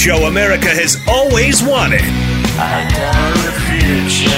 Show 0.00 0.24
America 0.24 0.68
has 0.68 0.96
always 1.06 1.62
wanted. 1.62 2.00
I 2.56 2.88
got 2.88 3.36
a 3.36 3.52
future. 3.68 4.30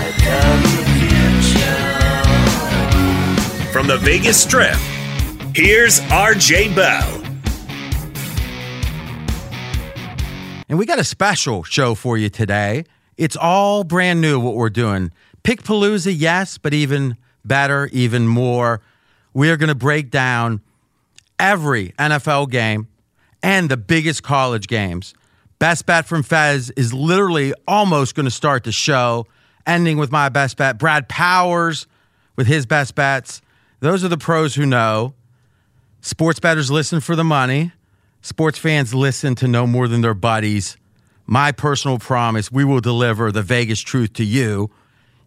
I 0.00 0.08
got 0.24 0.64
a 0.64 0.84
future. 3.60 3.70
From 3.70 3.86
the 3.86 3.98
Vegas 3.98 4.42
Strip, 4.42 4.78
here's 5.54 6.00
RJ 6.00 6.74
Bell. 6.74 7.20
And 10.70 10.78
we 10.78 10.86
got 10.86 10.98
a 10.98 11.04
special 11.04 11.64
show 11.64 11.94
for 11.94 12.16
you 12.16 12.30
today. 12.30 12.84
It's 13.18 13.36
all 13.36 13.84
brand 13.84 14.22
new 14.22 14.40
what 14.40 14.54
we're 14.54 14.70
doing. 14.70 15.12
Pick 15.42 15.62
Palooza, 15.62 16.14
yes, 16.16 16.56
but 16.56 16.72
even 16.72 17.18
better, 17.44 17.90
even 17.92 18.26
more. 18.26 18.80
We 19.34 19.50
are 19.50 19.58
going 19.58 19.68
to 19.68 19.74
break 19.74 20.10
down 20.10 20.62
every 21.38 21.90
NFL 21.98 22.50
game 22.50 22.88
and 23.42 23.68
the 23.70 23.76
biggest 23.76 24.22
college 24.22 24.66
games. 24.68 25.14
Best 25.58 25.86
bet 25.86 26.06
from 26.06 26.22
Fez 26.22 26.70
is 26.70 26.92
literally 26.92 27.54
almost 27.68 28.14
going 28.14 28.24
to 28.24 28.30
start 28.30 28.64
the 28.64 28.72
show, 28.72 29.26
ending 29.66 29.98
with 29.98 30.10
my 30.10 30.28
best 30.28 30.56
bet. 30.56 30.78
Brad 30.78 31.08
Powers 31.08 31.86
with 32.36 32.46
his 32.46 32.66
best 32.66 32.94
bets. 32.94 33.40
Those 33.80 34.04
are 34.04 34.08
the 34.08 34.18
pros 34.18 34.54
who 34.54 34.66
know. 34.66 35.14
Sports 36.00 36.40
bettors 36.40 36.70
listen 36.70 37.00
for 37.00 37.16
the 37.16 37.24
money. 37.24 37.72
Sports 38.20 38.58
fans 38.58 38.94
listen 38.94 39.34
to 39.36 39.48
no 39.48 39.66
more 39.66 39.88
than 39.88 40.00
their 40.00 40.14
buddies. 40.14 40.76
My 41.26 41.52
personal 41.52 41.98
promise 41.98 42.50
we 42.50 42.64
will 42.64 42.80
deliver 42.80 43.32
the 43.32 43.42
Vegas 43.42 43.80
truth 43.80 44.12
to 44.14 44.24
you. 44.24 44.70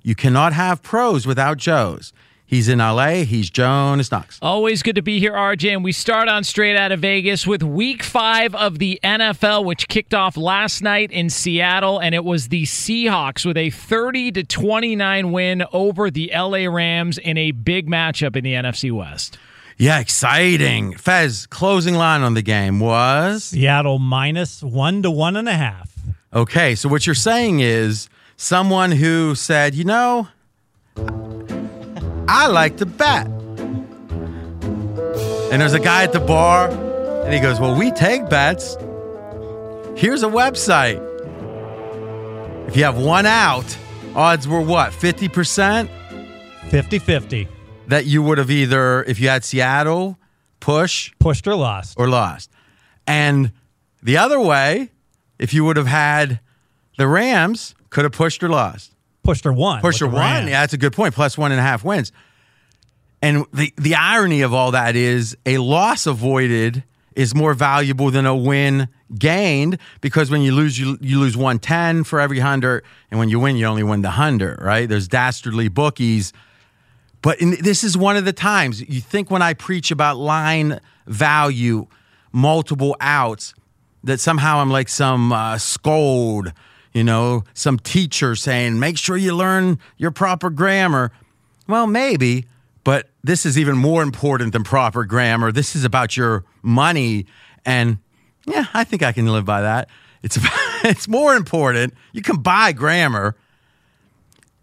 You 0.04 0.16
cannot 0.16 0.54
have 0.54 0.84
pros 0.84 1.26
without 1.26 1.58
Joes. 1.58 2.14
He's 2.48 2.70
in 2.70 2.80
LA. 2.80 3.26
He's 3.26 3.50
Jonas 3.50 4.10
Knox. 4.10 4.40
Always 4.42 4.82
good 4.82 4.96
to 4.96 5.02
be 5.02 5.20
here, 5.20 5.34
RJ. 5.34 5.74
And 5.74 5.84
we 5.84 5.92
start 5.92 6.30
on 6.30 6.46
straight 6.46 6.78
out 6.78 6.94
of 6.94 7.02
Vegas 7.02 7.46
with 7.46 7.62
week 7.62 8.02
five 8.02 8.56
of 8.56 8.80
the 8.80 9.02
NFL, 9.04 9.66
which 9.66 9.90
kicked 9.90 10.14
off 10.14 10.38
last 10.38 10.82
night 10.82 11.12
in 11.12 11.30
Seattle. 11.30 12.00
And 12.00 12.16
it 12.16 12.24
was 12.24 12.48
the 12.48 12.64
Seahawks 12.64 13.46
with 13.46 13.58
a 13.58 13.70
30 13.70 14.32
to 14.32 14.44
29 14.46 15.34
win 15.34 15.66
over 15.74 16.10
the 16.10 16.32
LA 16.34 16.68
Rams 16.74 17.18
in 17.18 17.38
a 17.38 17.52
big 17.52 17.90
matchup 17.90 18.38
in 18.38 18.46
the 18.46 18.54
NFC 18.54 18.94
West. 18.94 19.38
Yeah, 19.76 20.00
exciting. 20.00 20.96
Fez, 20.96 21.48
closing 21.48 21.96
line 21.96 22.22
on 22.22 22.34
the 22.34 22.42
game 22.42 22.80
was 22.80 23.44
Seattle 23.44 24.00
minus 24.00 24.64
one 24.64 25.04
to 25.04 25.12
one 25.12 25.36
and 25.36 25.50
a 25.50 25.54
half. 25.54 25.94
Okay, 26.34 26.76
so 26.76 26.88
what 26.88 27.06
you're 27.06 27.14
saying 27.14 27.60
is 27.60 28.08
someone 28.38 28.94
who 28.94 29.36
said, 29.36 29.76
you 29.76 29.84
know, 29.84 30.30
I 32.28 32.48
like 32.48 32.78
to 32.78 32.86
bet. 32.86 33.28
And 35.52 35.62
there's 35.62 35.74
a 35.74 35.80
guy 35.80 36.04
at 36.04 36.12
the 36.14 36.20
bar, 36.20 36.70
and 36.70 37.34
he 37.34 37.40
goes, 37.40 37.60
Well, 37.60 37.78
we 37.78 37.92
take 37.92 38.30
bets. 38.30 38.76
Here's 39.96 40.24
a 40.24 40.28
website. 40.28 41.04
If 42.68 42.76
you 42.76 42.84
have 42.84 42.98
one 42.98 43.26
out, 43.26 43.78
odds 44.14 44.48
were 44.48 44.60
what, 44.62 44.92
50%? 44.92 45.90
50 46.70 47.00
50. 47.00 47.48
That 47.88 48.06
you 48.06 48.22
would 48.22 48.38
have 48.38 48.52
either, 48.52 49.04
if 49.06 49.20
you 49.22 49.30
had 49.30 49.46
Seattle, 49.46 50.20
push, 50.60 51.14
Pushed 51.20 51.48
or 51.48 51.56
lost. 51.56 51.98
or 51.98 52.10
lost. 52.10 52.52
And 53.08 53.54
the 54.04 54.18
other 54.18 54.40
way, 54.40 54.90
if 55.40 55.54
you 55.54 55.64
would 55.64 55.78
have 55.78 55.88
had 55.88 56.42
the 56.98 57.08
Rams, 57.08 57.74
could 57.90 58.04
have 58.04 58.12
pushed 58.12 58.44
or 58.44 58.50
lost. 58.50 58.92
Pushed 59.28 59.46
or 59.46 59.54
won. 59.54 59.82
Pusher 59.82 60.06
with 60.06 60.16
the 60.16 60.20
one. 60.22 60.48
Yeah, 60.48 60.62
that's 60.62 60.74
a 60.74 60.78
good 60.78 60.94
point. 60.94 61.14
Plus 61.14 61.38
one 61.38 61.52
and 61.52 61.60
a 61.60 61.64
half 61.64 61.84
wins. 61.84 62.12
And 63.22 63.46
the, 63.54 63.74
the 63.78 63.96
irony 63.96 64.42
of 64.42 64.54
all 64.54 64.72
that 64.72 64.96
is 64.96 65.38
a 65.46 65.58
loss 65.58 66.08
avoided 66.08 66.84
is 67.16 67.36
more 67.36 67.54
valuable 67.54 68.10
than 68.12 68.26
a 68.26 68.36
win 68.36 68.88
gained 69.18 69.80
because 70.02 70.30
when 70.30 70.42
you 70.42 70.54
lose, 70.54 70.80
you, 70.80 70.98
you 71.02 71.20
lose 71.20 71.36
110 71.36 72.04
for 72.04 72.20
every 72.20 72.38
100. 72.38 72.84
And 73.12 73.20
when 73.20 73.30
you 73.30 73.40
win, 73.40 73.58
you 73.58 73.66
only 73.66 73.84
win 73.84 74.02
the 74.02 74.10
100, 74.10 74.62
right? 74.62 74.88
There's 74.88 75.08
dastardly 75.08 75.68
bookies 75.68 76.32
But 77.22 77.42
in, 77.42 77.58
this 77.62 77.84
is 77.84 77.98
one 77.98 78.16
of 78.18 78.26
the 78.26 78.34
times 78.34 78.82
you 78.82 79.02
think 79.02 79.32
when 79.32 79.42
I 79.42 79.54
preach 79.54 79.92
about 79.92 80.18
line 80.18 80.80
value, 81.08 81.88
multiple 82.32 82.96
outs, 83.02 83.54
that 84.04 84.20
somehow 84.20 84.60
I'm 84.60 84.70
like 84.70 84.88
some 84.90 85.34
uh, 85.34 85.58
scold, 85.58 86.54
you 86.94 87.04
know, 87.04 87.44
some 87.54 87.80
teacher 87.80 88.36
saying, 88.36 88.80
make 88.80 88.98
sure 88.98 89.18
you 89.18 89.36
learn 89.36 89.80
your 89.98 90.12
proper 90.12 90.50
grammar. 90.50 91.12
Well, 91.68 91.88
maybe, 91.88 92.46
but 92.84 93.10
this 93.24 93.46
is 93.46 93.58
even 93.58 93.78
more 93.78 94.02
important 94.02 94.54
than 94.54 94.64
proper 94.64 95.04
grammar. 95.06 95.52
This 95.52 95.76
is 95.76 95.84
about 95.84 96.16
your 96.18 96.44
money. 96.62 97.26
And 97.66 97.98
yeah, 98.46 98.68
I 98.74 98.84
think 98.84 99.04
I 99.04 99.12
can 99.12 99.28
live 99.28 99.46
by 99.46 99.62
that. 99.62 99.90
It's, 100.24 100.38
it's 100.84 101.08
more 101.08 101.36
important. 101.36 101.94
You 102.14 102.22
can 102.22 102.38
buy 102.38 102.72
grammar 102.72 103.36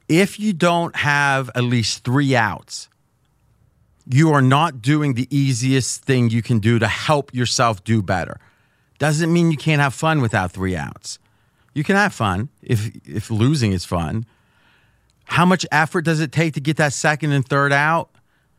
if 0.09 0.39
you 0.39 0.53
don't 0.53 0.95
have 0.97 1.51
at 1.55 1.65
least 1.65 2.05
three 2.05 2.37
outs, 2.37 2.89
you 4.07 4.33
are 4.33 4.43
not 4.43 4.83
doing 4.83 5.15
the 5.15 5.27
easiest 5.35 6.03
thing 6.03 6.31
you 6.31 6.43
can 6.43 6.59
do 6.59 6.79
to 6.79 6.87
help 6.87 7.33
yourself 7.33 7.83
do 7.85 8.03
better. 8.03 8.39
Doesn't 8.99 9.33
mean 9.33 9.51
you 9.51 9.57
can't 9.57 9.81
have 9.81 9.95
fun 9.95 10.21
without 10.21 10.53
three 10.53 10.77
outs. 10.77 11.19
You 11.75 11.85
can 11.85 11.97
have 11.97 12.15
fun 12.15 12.49
if 12.63 12.91
if 13.07 13.31
losing 13.31 13.73
is 13.73 13.85
fun. 13.85 14.27
How 15.25 15.45
much 15.45 15.67
effort 15.73 16.03
does 16.03 16.21
it 16.21 16.33
take 16.33 16.55
to 16.55 16.61
get 16.61 16.77
that 16.77 16.93
second 16.93 17.33
and 17.33 17.47
third 17.47 17.73
out? 17.73 18.11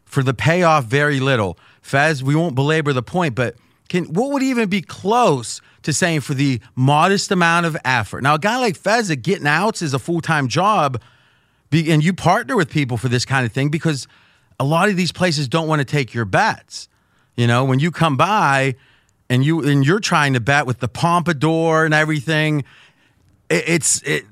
For 0.06 0.22
the 0.22 0.34
payoff, 0.34 0.86
very 0.86 1.20
little. 1.20 1.58
Fez, 1.82 2.24
we 2.24 2.36
won't 2.36 2.56
belabor 2.56 2.94
the 2.94 3.04
point, 3.04 3.36
but 3.36 3.56
can 3.90 4.06
what 4.06 4.32
would 4.32 4.44
even 4.44 4.70
be 4.70 4.82
close 4.82 5.62
to 5.84 5.94
saying 5.94 6.22
for 6.22 6.34
the 6.34 6.60
modest 6.76 7.32
amount 7.32 7.66
of 7.66 7.78
effort? 7.86 8.22
Now, 8.22 8.36
a 8.36 8.40
guy 8.40 8.58
like 8.58 8.76
Fez 8.76 9.10
getting 9.16 9.48
outs 9.48 9.82
is 9.82 9.94
a 9.94 10.00
full 10.00 10.22
time 10.22 10.48
job 10.48 11.02
and 11.72 12.04
you 12.04 12.14
partner 12.14 12.56
with 12.56 12.70
people 12.70 12.98
for 12.98 13.10
this 13.10 13.26
kind 13.26 13.46
of 13.46 13.52
thing 13.52 13.70
because 13.70 14.08
a 14.60 14.64
lot 14.64 14.90
of 14.90 14.96
these 14.96 15.12
places 15.12 15.48
don't 15.48 15.68
want 15.68 15.80
to 15.80 15.86
take 15.86 16.14
your 16.14 16.26
bets. 16.26 16.88
You 17.36 17.48
know, 17.48 17.66
when 17.66 17.80
you 17.80 17.92
come 17.92 18.16
by 18.16 18.76
and 19.30 19.44
you 19.44 19.68
and 19.68 19.86
you're 19.86 20.00
trying 20.00 20.34
to 20.34 20.40
bet 20.40 20.66
with 20.66 20.80
the 20.80 20.88
pompadour 20.88 21.84
and 21.84 21.94
everything, 21.94 22.64
it's 23.50 24.02
it, 24.04 24.26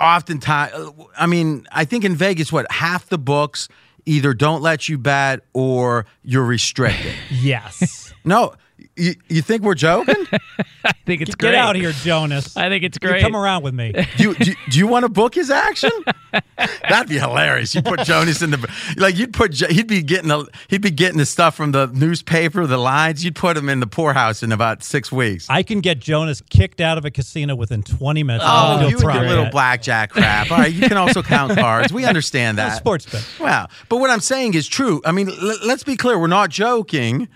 oftentimes. 0.00 0.72
I 1.18 1.26
mean, 1.26 1.66
I 1.72 1.84
think 1.84 2.04
in 2.04 2.14
Vegas, 2.14 2.52
what 2.52 2.70
half 2.70 3.08
the 3.08 3.18
books 3.18 3.68
either 4.06 4.34
don't 4.34 4.62
let 4.62 4.88
you 4.88 4.98
bet 4.98 5.40
or 5.52 6.06
you're 6.22 6.44
restricted. 6.44 7.14
Yes. 7.30 8.12
no, 8.24 8.54
you, 8.96 9.14
you 9.28 9.42
think 9.42 9.62
we're 9.62 9.74
joking? 9.74 10.14
I 10.84 10.92
think 11.06 11.22
it's 11.22 11.30
Get 11.34 11.38
great. 11.38 11.50
Get 11.52 11.54
out 11.54 11.76
of 11.76 11.82
here, 11.82 11.92
Jonas. 11.92 12.56
I 12.56 12.68
think 12.68 12.84
it's 12.84 12.98
You 13.00 13.08
great. 13.08 13.22
come 13.22 13.34
around 13.36 13.62
with 13.62 13.74
me. 13.74 13.92
do, 14.16 14.22
you, 14.22 14.34
do, 14.34 14.52
do 14.70 14.78
you 14.78 14.86
want 14.86 15.04
to 15.04 15.08
book 15.08 15.34
his 15.34 15.50
action? 15.50 15.90
That'd 16.88 17.08
be 17.08 17.18
hilarious. 17.18 17.74
You 17.74 17.82
put 17.82 18.00
Jonas 18.00 18.42
in 18.42 18.50
the 18.50 18.70
like 18.96 19.16
you'd 19.16 19.32
put 19.32 19.54
he'd 19.54 19.86
be 19.86 20.02
getting 20.02 20.28
the 20.28 20.46
he'd 20.68 20.82
be 20.82 20.90
getting 20.90 21.18
the 21.18 21.26
stuff 21.26 21.56
from 21.56 21.72
the 21.72 21.86
newspaper, 21.88 22.66
the 22.66 22.76
lines. 22.76 23.24
You'd 23.24 23.34
put 23.34 23.56
him 23.56 23.68
in 23.68 23.80
the 23.80 23.86
poorhouse 23.86 24.42
in 24.42 24.52
about 24.52 24.82
six 24.82 25.10
weeks. 25.10 25.46
I 25.48 25.62
can 25.62 25.80
get 25.80 25.98
Jonas 25.98 26.42
kicked 26.50 26.80
out 26.80 26.98
of 26.98 27.04
a 27.04 27.10
casino 27.10 27.54
within 27.56 27.82
20 27.82 28.22
minutes. 28.22 28.44
Oh, 28.46 28.78
He'll 28.78 28.90
you 28.90 28.98
and 28.98 29.14
your 29.20 29.28
little 29.28 29.50
blackjack 29.50 30.10
crap. 30.10 30.50
All 30.50 30.58
right, 30.58 30.72
you 30.72 30.86
can 30.88 30.96
also 30.96 31.22
count 31.22 31.56
cards. 31.58 31.92
We 31.92 32.04
understand 32.04 32.58
that. 32.58 32.76
sports 32.76 33.06
bet. 33.06 33.26
Wow. 33.40 33.68
But 33.88 33.98
what 33.98 34.10
I'm 34.10 34.20
saying 34.20 34.54
is 34.54 34.68
true. 34.68 35.00
I 35.04 35.12
mean, 35.12 35.28
l- 35.28 35.58
let's 35.64 35.82
be 35.84 35.96
clear. 35.96 36.18
We're 36.18 36.26
not 36.26 36.50
joking. 36.50 37.28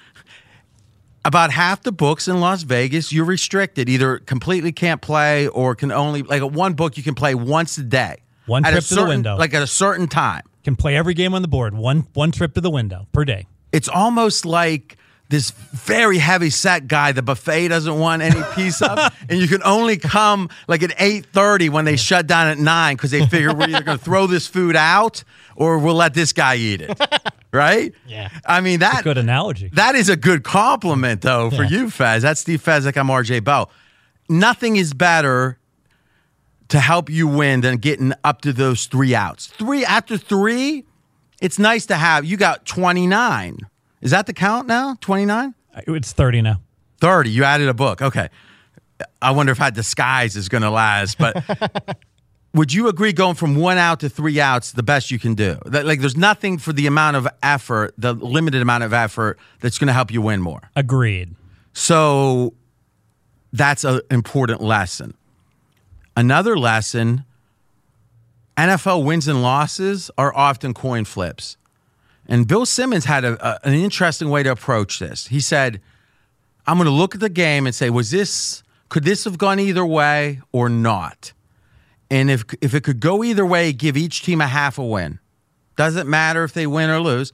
About 1.26 1.50
half 1.50 1.82
the 1.82 1.92
books 1.92 2.28
in 2.28 2.40
Las 2.40 2.64
Vegas, 2.64 3.12
you're 3.12 3.24
restricted. 3.24 3.88
Either 3.88 4.18
completely 4.18 4.72
can't 4.72 5.00
play 5.00 5.48
or 5.48 5.74
can 5.74 5.90
only, 5.90 6.22
like 6.22 6.42
at 6.42 6.52
one 6.52 6.74
book, 6.74 6.98
you 6.98 7.02
can 7.02 7.14
play 7.14 7.34
once 7.34 7.78
a 7.78 7.82
day. 7.82 8.16
One 8.46 8.62
trip 8.62 8.84
to 8.84 8.94
the 8.94 9.06
window. 9.06 9.36
Like 9.36 9.54
at 9.54 9.62
a 9.62 9.66
certain 9.66 10.06
time. 10.06 10.42
Can 10.64 10.76
play 10.76 10.96
every 10.96 11.14
game 11.14 11.34
on 11.34 11.42
the 11.42 11.48
board. 11.48 11.74
One 11.74 12.06
one 12.14 12.32
trip 12.32 12.54
to 12.54 12.60
the 12.60 12.70
window 12.70 13.06
per 13.12 13.24
day. 13.24 13.46
It's 13.72 13.88
almost 13.88 14.46
like 14.46 14.96
this 15.34 15.50
very 15.50 16.18
heavy 16.18 16.48
set 16.50 16.86
guy 16.86 17.10
the 17.12 17.22
buffet 17.22 17.68
doesn't 17.68 17.98
want 17.98 18.22
any 18.22 18.40
piece 18.54 18.80
of 18.80 18.98
and 19.28 19.40
you 19.40 19.48
can 19.48 19.60
only 19.64 19.96
come 19.96 20.48
like 20.68 20.82
at 20.82 20.90
8.30 20.90 21.70
when 21.70 21.84
they 21.84 21.96
shut 21.96 22.26
down 22.26 22.46
at 22.46 22.58
9 22.58 22.94
because 22.96 23.10
they 23.10 23.26
figure 23.26 23.52
we're 23.52 23.68
either 23.68 23.82
going 23.82 23.98
to 23.98 24.04
throw 24.04 24.26
this 24.28 24.46
food 24.46 24.76
out 24.76 25.24
or 25.56 25.78
we'll 25.78 25.96
let 25.96 26.14
this 26.14 26.32
guy 26.32 26.54
eat 26.56 26.80
it. 26.82 26.98
Right? 27.52 27.94
Yeah. 28.08 28.30
i 28.44 28.60
mean 28.60 28.80
that 28.80 29.04
Good 29.04 29.16
analogy. 29.16 29.70
that 29.74 29.94
is 29.94 30.08
a 30.08 30.16
good 30.16 30.42
compliment 30.42 31.20
though 31.22 31.50
for 31.50 31.62
Yeah. 31.62 31.68
you 31.70 31.90
fez 31.90 32.22
that's 32.22 32.40
steve 32.40 32.60
fezzik 32.60 32.96
i'm 32.96 33.06
rj 33.06 33.44
bell. 33.44 33.70
Nothing 34.28 34.74
is 34.76 34.92
better 34.92 35.58
to 36.68 36.80
help 36.80 37.08
you 37.10 37.28
win 37.28 37.60
than 37.60 37.76
getting 37.76 38.12
up 38.24 38.40
to 38.40 38.52
those 38.52 38.86
three 38.86 39.14
outs. 39.14 39.46
Three 39.48 39.84
after 39.84 40.16
three 40.18 40.84
it's 41.40 41.58
nice 41.58 41.86
to 41.86 41.94
have 41.96 42.24
you 42.24 42.36
got 42.36 42.64
29 42.66 43.58
is 44.04 44.12
that 44.12 44.26
the 44.26 44.32
count 44.32 44.68
now 44.68 44.96
29 45.00 45.54
uh, 45.74 45.80
It's 45.88 46.12
30 46.12 46.42
now. 46.42 46.60
30 47.00 47.30
you 47.30 47.42
added 47.42 47.68
a 47.68 47.74
book 47.74 48.00
okay 48.00 48.28
i 49.20 49.30
wonder 49.32 49.50
if 49.50 49.58
that 49.58 49.74
disguise 49.74 50.36
is 50.36 50.48
going 50.48 50.62
to 50.62 50.70
last 50.70 51.18
but 51.18 51.42
would 52.54 52.72
you 52.72 52.86
agree 52.88 53.12
going 53.12 53.34
from 53.34 53.56
one 53.56 53.76
out 53.78 53.98
to 54.00 54.08
three 54.08 54.38
outs 54.40 54.70
the 54.72 54.82
best 54.84 55.10
you 55.10 55.18
can 55.18 55.34
do 55.34 55.58
that, 55.66 55.84
like 55.84 55.98
there's 56.00 56.16
nothing 56.16 56.56
for 56.58 56.72
the 56.72 56.86
amount 56.86 57.16
of 57.16 57.26
effort 57.42 57.92
the 57.98 58.12
limited 58.14 58.62
amount 58.62 58.84
of 58.84 58.92
effort 58.92 59.36
that's 59.60 59.78
going 59.78 59.88
to 59.88 59.92
help 59.92 60.12
you 60.12 60.22
win 60.22 60.40
more 60.40 60.70
Agreed. 60.76 61.34
so 61.72 62.54
that's 63.52 63.84
an 63.84 64.00
important 64.10 64.60
lesson. 64.60 65.14
Another 66.16 66.56
lesson 66.58 67.24
NFL 68.56 69.04
wins 69.04 69.28
and 69.28 69.42
losses 69.42 70.10
are 70.18 70.34
often 70.36 70.74
coin 70.74 71.04
flips. 71.04 71.56
And 72.26 72.46
Bill 72.46 72.64
Simmons 72.66 73.04
had 73.04 73.24
a, 73.24 73.46
a- 73.46 73.66
an 73.66 73.74
interesting 73.74 74.30
way 74.30 74.42
to 74.42 74.50
approach 74.50 74.98
this. 74.98 75.26
He 75.28 75.40
said, 75.40 75.80
I'm 76.66 76.76
going 76.78 76.86
to 76.86 76.92
look 76.92 77.14
at 77.14 77.20
the 77.20 77.28
game 77.28 77.66
and 77.66 77.74
say, 77.74 77.90
was 77.90 78.10
this, 78.10 78.62
could 78.88 79.04
this 79.04 79.24
have 79.24 79.38
gone 79.38 79.60
either 79.60 79.84
way 79.84 80.40
or 80.52 80.68
not? 80.68 81.32
And 82.10 82.30
if, 82.30 82.44
if 82.60 82.74
it 82.74 82.82
could 82.84 83.00
go 83.00 83.24
either 83.24 83.44
way, 83.44 83.72
give 83.72 83.96
each 83.96 84.22
team 84.22 84.40
a 84.40 84.46
half 84.46 84.78
a 84.78 84.84
win. 84.84 85.18
Doesn't 85.76 86.08
matter 86.08 86.44
if 86.44 86.52
they 86.52 86.66
win 86.66 86.90
or 86.90 87.00
lose. 87.00 87.32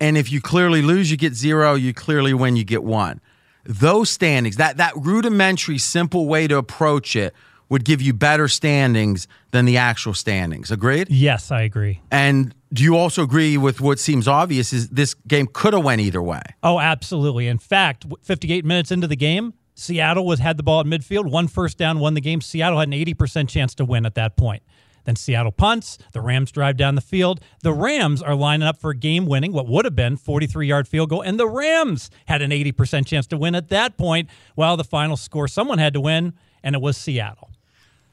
And 0.00 0.18
if 0.18 0.30
you 0.30 0.40
clearly 0.40 0.82
lose, 0.82 1.10
you 1.10 1.16
get 1.16 1.34
zero. 1.34 1.74
You 1.74 1.94
clearly 1.94 2.34
win, 2.34 2.56
you 2.56 2.64
get 2.64 2.84
one. 2.84 3.20
Those 3.64 4.10
standings, 4.10 4.56
that 4.56 4.76
that 4.76 4.92
rudimentary, 4.96 5.78
simple 5.78 6.26
way 6.26 6.46
to 6.46 6.56
approach 6.56 7.16
it, 7.16 7.34
would 7.68 7.84
give 7.84 8.00
you 8.00 8.12
better 8.12 8.48
standings 8.48 9.26
than 9.50 9.64
the 9.64 9.76
actual 9.76 10.14
standings. 10.14 10.70
Agreed? 10.70 11.08
Yes, 11.10 11.50
I 11.50 11.62
agree. 11.62 12.00
And 12.10 12.54
do 12.72 12.82
you 12.82 12.96
also 12.96 13.22
agree 13.22 13.56
with 13.56 13.80
what 13.80 13.98
seems 13.98 14.28
obvious 14.28 14.72
is 14.72 14.88
this 14.90 15.14
game 15.14 15.48
could 15.52 15.72
have 15.72 15.84
went 15.84 16.00
either 16.00 16.22
way? 16.22 16.42
Oh, 16.62 16.78
absolutely. 16.78 17.48
In 17.48 17.58
fact, 17.58 18.06
58 18.22 18.64
minutes 18.64 18.90
into 18.90 19.06
the 19.06 19.16
game, 19.16 19.54
Seattle 19.74 20.24
was 20.24 20.40
had 20.40 20.56
the 20.56 20.62
ball 20.62 20.80
at 20.80 20.86
midfield, 20.86 21.30
one 21.30 21.48
first 21.48 21.76
down, 21.76 21.98
won 21.98 22.14
the 22.14 22.20
game. 22.20 22.40
Seattle 22.40 22.78
had 22.78 22.88
an 22.88 22.94
80% 22.94 23.48
chance 23.48 23.74
to 23.74 23.84
win 23.84 24.06
at 24.06 24.14
that 24.14 24.36
point. 24.36 24.62
Then 25.04 25.16
Seattle 25.16 25.52
punts, 25.52 25.98
the 26.12 26.20
Rams 26.20 26.50
drive 26.50 26.76
down 26.76 26.96
the 26.96 27.00
field. 27.00 27.40
The 27.62 27.72
Rams 27.72 28.22
are 28.22 28.34
lining 28.34 28.66
up 28.66 28.80
for 28.80 28.90
a 28.90 28.96
game 28.96 29.26
winning, 29.26 29.52
what 29.52 29.68
would 29.68 29.84
have 29.84 29.94
been 29.94 30.16
43 30.16 30.66
yard 30.66 30.88
field 30.88 31.10
goal, 31.10 31.22
and 31.22 31.38
the 31.38 31.48
Rams 31.48 32.10
had 32.26 32.42
an 32.42 32.50
80% 32.50 33.06
chance 33.06 33.26
to 33.28 33.36
win 33.36 33.54
at 33.54 33.68
that 33.68 33.96
point. 33.96 34.28
Well, 34.56 34.76
the 34.76 34.84
final 34.84 35.16
score, 35.16 35.46
someone 35.46 35.78
had 35.78 35.94
to 35.94 36.00
win, 36.00 36.34
and 36.62 36.74
it 36.74 36.82
was 36.82 36.96
Seattle. 36.96 37.50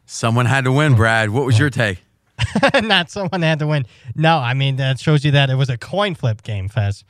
Someone 0.05 0.45
had 0.45 0.65
to 0.65 0.71
win, 0.71 0.95
Brad. 0.95 1.29
What 1.29 1.45
was 1.45 1.57
your 1.57 1.69
take? 1.69 2.03
Not 2.81 3.09
someone 3.09 3.41
had 3.41 3.59
to 3.59 3.67
win. 3.67 3.85
No, 4.15 4.37
I 4.37 4.53
mean 4.53 4.77
that 4.77 4.99
shows 4.99 5.23
you 5.23 5.31
that 5.31 5.49
it 5.49 5.55
was 5.55 5.69
a 5.69 5.77
coin 5.77 6.15
flip 6.15 6.43
game, 6.43 6.67
Fez. 6.69 7.03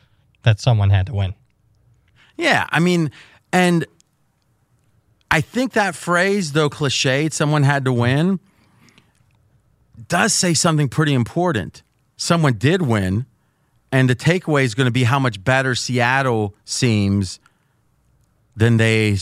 That 0.43 0.59
someone 0.59 0.89
had 0.89 1.07
to 1.07 1.13
win. 1.13 1.33
Yeah, 2.35 2.67
I 2.69 2.79
mean, 2.79 3.11
and 3.51 3.85
I 5.31 5.41
think 5.41 5.73
that 5.73 5.95
phrase, 5.95 6.51
though 6.51 6.69
cliched, 6.69 7.33
someone 7.33 7.63
had 7.63 7.85
to 7.85 7.93
win, 7.93 8.39
does 10.07 10.33
say 10.33 10.53
something 10.53 10.89
pretty 10.89 11.13
important. 11.13 11.83
Someone 12.17 12.53
did 12.53 12.81
win, 12.81 13.25
and 13.91 14.09
the 14.09 14.15
takeaway 14.15 14.63
is 14.63 14.75
going 14.75 14.85
to 14.85 14.91
be 14.91 15.03
how 15.03 15.19
much 15.19 15.43
better 15.43 15.75
Seattle 15.75 16.55
seems 16.65 17.39
than 18.55 18.77
they 18.77 19.17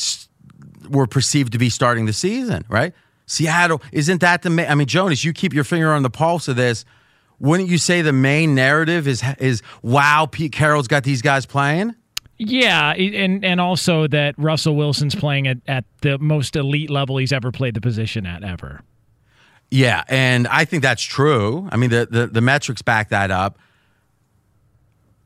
were 0.90 1.08
perceived 1.08 1.54
to 1.54 1.58
be 1.58 1.70
starting 1.70 2.06
the 2.06 2.14
season, 2.14 2.66
right? 2.68 2.94
Seattle, 3.32 3.82
isn't 3.94 4.20
that 4.22 4.42
the 4.42 4.50
main? 4.50 4.68
I 4.68 4.76
mean, 4.76 4.88
Jonas, 4.88 5.24
you 5.24 5.32
keep 5.32 5.54
your 5.54 5.64
finger 5.64 5.94
on 5.94 6.04
the 6.04 6.10
pulse 6.10 6.50
of 6.50 6.58
this. 6.58 6.84
Wouldn't 7.40 7.70
you 7.70 7.78
say 7.78 8.02
the 8.02 8.14
main 8.14 8.54
narrative 8.54 9.08
is 9.08 9.24
is 9.40 9.62
wow, 9.82 10.28
Pete 10.30 10.52
Carroll's 10.52 10.88
got 10.88 11.04
these 11.04 11.22
guys 11.22 11.46
playing? 11.46 11.96
Yeah, 12.38 12.92
and 12.92 13.46
and 13.46 13.62
also 13.62 14.08
that 14.08 14.36
Russell 14.38 14.76
Wilson's 14.76 15.16
playing 15.16 15.48
at, 15.48 15.58
at 15.66 15.86
the 16.02 16.18
most 16.18 16.56
elite 16.56 16.90
level 16.90 17.18
he's 17.18 17.32
ever 17.32 17.52
played 17.52 17.74
the 17.74 17.82
position 17.82 18.26
at 18.26 18.44
ever. 18.44 18.82
Yeah, 19.70 20.04
and 20.10 20.48
I 20.50 20.66
think 20.66 20.84
that's 20.84 21.02
true. 21.02 21.70
I 21.72 21.78
mean, 21.78 21.92
the, 21.92 22.06
the, 22.12 22.28
the 22.28 22.42
metrics 22.42 22.82
back 22.82 23.10
that 23.10 23.32
up. 23.32 23.58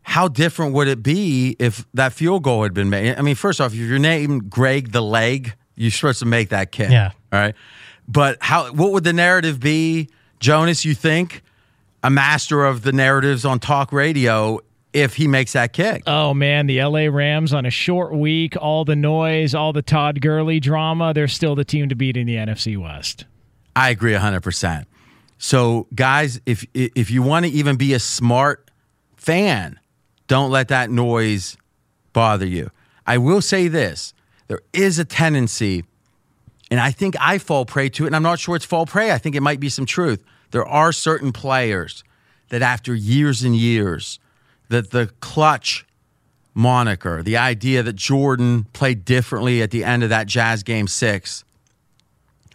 How 0.04 0.28
different 0.28 0.74
would 0.74 0.88
it 0.88 1.02
be 1.02 1.56
if 1.58 1.88
that 1.96 2.14
field 2.14 2.44
goal 2.44 2.62
had 2.62 2.76
been 2.76 2.92
made? 2.92 3.18
I 3.18 3.24
mean, 3.24 3.34
first 3.34 3.60
off, 3.60 3.74
if 3.74 3.80
your 3.80 3.98
name 3.98 4.48
Greg 4.48 4.92
the 4.92 5.02
Leg, 5.02 5.56
you're 5.76 5.90
supposed 5.90 6.20
to 6.20 6.28
make 6.28 6.50
that 6.50 6.72
kick. 6.72 6.92
Yeah. 6.92 7.12
All 7.34 7.40
right. 7.40 7.56
But 8.08 8.38
how? 8.42 8.72
What 8.72 8.92
would 8.92 9.04
the 9.04 9.14
narrative 9.14 9.60
be, 9.60 10.10
Jonas? 10.40 10.86
You 10.86 10.94
think 10.94 11.44
a 12.04 12.10
master 12.10 12.66
of 12.66 12.84
the 12.84 12.92
narratives 12.92 13.46
on 13.46 13.60
talk 13.60 13.92
radio 13.92 14.60
if 14.94 15.16
he 15.16 15.28
makes 15.28 15.54
that 15.54 15.74
kick. 15.74 16.04
Oh 16.08 16.34
man, 16.34 16.68
the 16.68 16.82
LA 16.82 17.08
Rams 17.12 17.54
on 17.54 17.66
a 17.66 17.70
short 17.70 18.14
week, 18.14 18.56
all 18.60 18.86
the 18.86 18.96
noise, 18.96 19.54
all 19.54 19.74
the 19.74 19.82
Todd 19.82 20.22
Gurley 20.22 20.60
drama, 20.60 21.14
they're 21.14 21.28
still 21.28 21.56
the 21.56 21.66
team 21.66 21.90
to 21.90 21.96
beat 21.96 22.16
in 22.16 22.26
the 22.28 22.36
NFC 22.36 22.78
West. 22.82 23.26
I 23.76 23.90
agree 23.90 24.14
100%. 24.14 24.86
So, 25.38 25.88
guys, 25.94 26.40
if 26.46 26.66
if 26.74 27.12
you 27.12 27.22
want 27.22 27.46
to 27.46 27.52
even 27.52 27.76
be 27.76 27.94
a 27.94 28.00
smart 28.00 28.72
fan, 29.18 29.80
don't 30.28 30.50
let 30.50 30.70
that 30.70 30.90
noise 30.90 31.58
bother 32.14 32.46
you. 32.46 32.72
I 33.06 33.18
will 33.18 33.42
say 33.42 33.68
this 33.68 34.14
there 34.48 34.62
is 34.72 34.98
a 34.98 35.06
tendency, 35.06 35.84
and 36.76 36.82
I 36.82 36.92
think 36.92 37.16
I 37.22 37.38
fall 37.38 37.64
prey 37.64 37.88
to 37.88 38.04
it, 38.04 38.08
and 38.08 38.16
I'm 38.18 38.22
not 38.22 38.38
sure 38.38 38.54
it's 38.54 38.66
fall 38.66 38.86
prey. 38.86 39.14
I 39.14 39.18
think 39.18 39.34
it 39.34 39.40
might 39.40 39.62
be 39.62 39.70
some 39.70 39.86
truth. 39.86 40.22
There 40.52 40.66
are 40.66 40.92
certain 40.92 41.32
players 41.32 42.04
that, 42.50 42.62
after 42.62 42.94
years 42.94 43.44
and 43.44 43.56
years, 43.56 44.20
that 44.68 44.92
the 44.92 45.10
clutch 45.22 45.86
moniker, 46.54 47.24
the 47.24 47.38
idea 47.38 47.82
that 47.82 47.96
Jordan 47.96 48.66
played 48.74 49.06
differently 49.06 49.62
at 49.62 49.72
the 49.72 49.86
end 49.86 50.04
of 50.04 50.10
that 50.10 50.28
Jazz 50.28 50.64
game 50.64 50.90
six, 50.90 51.46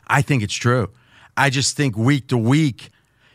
I 0.06 0.20
think 0.20 0.42
it's 0.42 0.52
true. 0.52 0.90
I 1.34 1.48
just 1.48 1.74
think 1.74 1.96
week 1.96 2.26
to 2.26 2.36
week, 2.36 2.90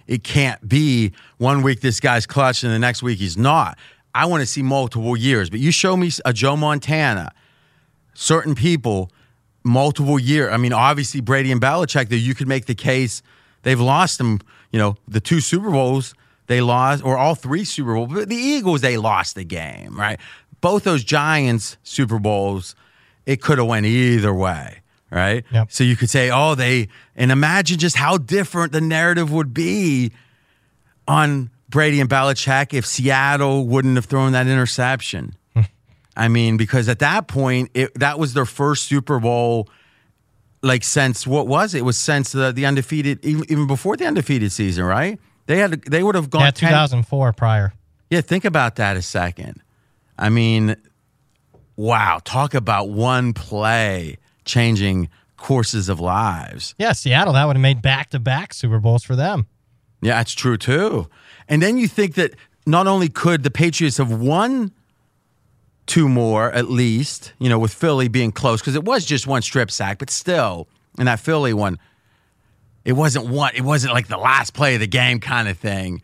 it 0.06 0.24
can't 0.24 0.70
be 0.70 1.14
one 1.40 1.64
week 1.64 1.82
this 1.82 2.00
guy's 2.00 2.28
clutch 2.28 2.64
and 2.64 2.72
the 2.72 2.78
next 2.78 3.02
week 3.02 3.18
he's 3.18 3.40
not. 3.40 3.80
I 4.14 4.28
want 4.28 4.42
to 4.42 4.46
see 4.46 4.62
multiple 4.62 5.18
years. 5.18 5.50
But 5.50 5.62
you 5.62 5.72
show 5.72 5.98
me 5.98 6.12
a 6.26 6.32
Joe 6.32 6.56
Montana, 6.56 7.32
certain 8.14 8.54
people, 8.54 9.10
multiple 9.66 10.18
year. 10.18 10.50
I 10.50 10.58
mean, 10.58 10.72
obviously 10.72 11.20
Brady 11.20 11.52
and 11.52 11.60
Belichick, 11.60 12.10
that 12.10 12.18
you 12.18 12.36
could 12.36 12.48
make 12.48 12.66
the 12.66 12.76
case 12.76 13.22
they've 13.64 13.80
lost 13.80 14.18
them. 14.18 14.40
You 14.72 14.80
know, 14.80 14.96
the 15.08 15.20
two 15.20 15.42
Super 15.42 15.72
Bowls 15.72 16.14
they 16.48 16.62
lost, 16.62 17.04
or 17.04 17.18
all 17.18 17.36
three 17.36 17.66
Super 17.66 17.96
Bowls. 17.96 18.14
But 18.14 18.30
the 18.30 18.36
Eagles, 18.36 18.82
they 18.82 18.98
lost 18.98 19.36
the 19.36 19.44
game, 19.44 20.00
right? 20.00 20.20
Both 20.62 20.84
those 20.84 21.04
Giants 21.04 21.78
Super 21.84 22.20
Bowls, 22.20 22.76
it 23.26 23.42
could 23.42 23.58
have 23.58 23.68
went 23.68 23.86
either 23.86 24.34
way 24.34 24.82
right? 25.12 25.46
Yep. 25.52 25.72
So 25.72 25.84
you 25.84 25.96
could 25.96 26.10
say, 26.10 26.30
oh, 26.30 26.56
they, 26.56 26.90
and 27.16 27.32
imagine 27.32 27.80
just 27.80 27.96
how 27.96 28.18
different 28.18 28.74
the 28.74 28.82
narrative 28.82 29.32
would 29.32 29.54
be 29.54 30.12
on 31.08 31.50
Brady 31.70 32.02
and 32.02 32.10
Belichick 32.10 32.74
if 32.74 32.86
Seattle 32.86 33.66
wouldn't 33.66 33.96
have 33.96 34.06
thrown 34.06 34.34
that 34.34 34.48
interception. 34.48 35.36
I 36.16 36.28
mean, 36.28 36.58
because 36.58 36.88
at 36.90 37.00
that 37.00 37.28
point, 37.28 37.72
it, 37.74 37.98
that 38.00 38.18
was 38.20 38.34
their 38.34 38.46
first 38.46 38.84
Super 38.84 39.20
Bowl, 39.20 39.70
like 40.62 40.84
since 40.84 41.28
what 41.28 41.48
was 41.48 41.74
it? 41.74 41.80
It 41.80 41.82
was 41.82 41.98
since 41.98 42.32
the, 42.32 42.52
the 42.52 42.66
undefeated, 42.66 43.24
even, 43.26 43.44
even 43.50 43.68
before 43.68 43.98
the 43.98 44.06
undefeated 44.06 44.52
season, 44.52 44.86
right? 44.86 45.20
They 45.48 45.58
had, 45.58 45.82
they 45.84 46.04
would 46.04 46.16
have 46.16 46.30
gone. 46.30 46.42
Yeah, 46.42 46.52
10 46.52 46.70
2004 46.70 47.34
prior. 47.34 47.74
yeah, 48.10 48.22
think 48.22 48.46
about 48.46 48.78
that 48.78 48.98
a 48.98 49.02
second. 49.02 49.62
I 50.18 50.30
mean, 50.30 50.76
wow, 51.76 52.20
talk 52.24 52.54
about 52.54 52.90
one 52.90 53.34
play 53.34 54.18
changing 54.46 55.10
courses 55.38 55.90
of 55.90 56.00
lives. 56.00 56.74
Yeah, 56.80 56.94
Seattle, 56.94 57.34
that 57.34 57.46
would 57.46 57.58
have 57.58 57.62
made 57.62 57.82
back 57.82 58.10
to 58.12 58.20
back 58.20 58.54
Super 58.54 58.80
Bowls 58.80 59.04
for 59.04 59.16
them. 59.16 59.48
Yeah, 60.02 60.16
that's 60.16 60.34
true 60.34 60.58
too. 60.58 61.10
And 61.48 61.62
then 61.62 61.78
you 61.78 61.88
think 61.88 62.16
that 62.16 62.36
not 62.66 62.88
only 62.88 63.10
could 63.10 63.44
the 63.44 63.52
Patriots 63.52 63.98
have 63.98 64.12
won 64.12 64.72
two 65.86 66.10
more 66.10 66.52
at 66.52 66.70
least, 66.70 67.34
you 67.40 67.50
know, 67.50 67.60
with 67.60 67.74
Philly 67.74 68.08
being 68.08 68.32
close, 68.32 68.62
because 68.62 68.76
it 68.76 68.84
was 68.84 69.06
just 69.06 69.28
one 69.28 69.42
strip 69.42 69.70
sack, 69.70 70.00
but 70.00 70.10
still, 70.10 70.68
in 70.98 71.06
that 71.06 71.20
Philly 71.20 71.54
one, 71.54 71.78
it 72.84 72.94
wasn't 72.94 73.28
one, 73.28 73.52
it 73.56 73.62
wasn't 73.62 73.94
like 73.94 74.08
the 74.08 74.18
last 74.18 74.54
play 74.54 74.76
of 74.76 74.80
the 74.80 74.88
game 74.88 75.20
kind 75.20 75.48
of 75.48 75.58
thing. 75.58 76.02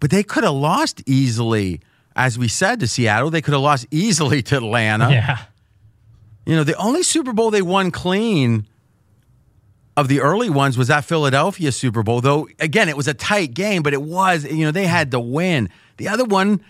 But 0.00 0.10
they 0.10 0.22
could 0.22 0.44
have 0.44 0.54
lost 0.54 1.02
easily, 1.06 1.80
as 2.16 2.38
we 2.38 2.48
said 2.48 2.80
to 2.80 2.88
Seattle. 2.88 3.30
They 3.30 3.40
could 3.40 3.54
have 3.54 3.62
lost 3.62 3.86
easily 3.90 4.42
to 4.42 4.56
Atlanta. 4.56 5.10
Yeah. 5.10 5.38
You 6.44 6.56
know, 6.56 6.64
the 6.64 6.74
only 6.74 7.04
Super 7.04 7.32
Bowl 7.32 7.52
they 7.52 7.62
won 7.62 7.92
clean 7.92 8.66
of 9.96 10.08
the 10.08 10.20
early 10.20 10.50
ones 10.50 10.76
was 10.76 10.88
that 10.88 11.04
Philadelphia 11.04 11.70
Super 11.70 12.02
Bowl, 12.02 12.20
though, 12.20 12.48
again, 12.58 12.88
it 12.88 12.96
was 12.96 13.06
a 13.06 13.14
tight 13.14 13.54
game, 13.54 13.82
but 13.82 13.92
it 13.92 14.02
was, 14.02 14.44
you 14.44 14.64
know, 14.64 14.72
they 14.72 14.86
had 14.86 15.12
to 15.12 15.20
win. 15.20 15.68
The 15.98 16.08
other 16.08 16.24
one, 16.24 16.62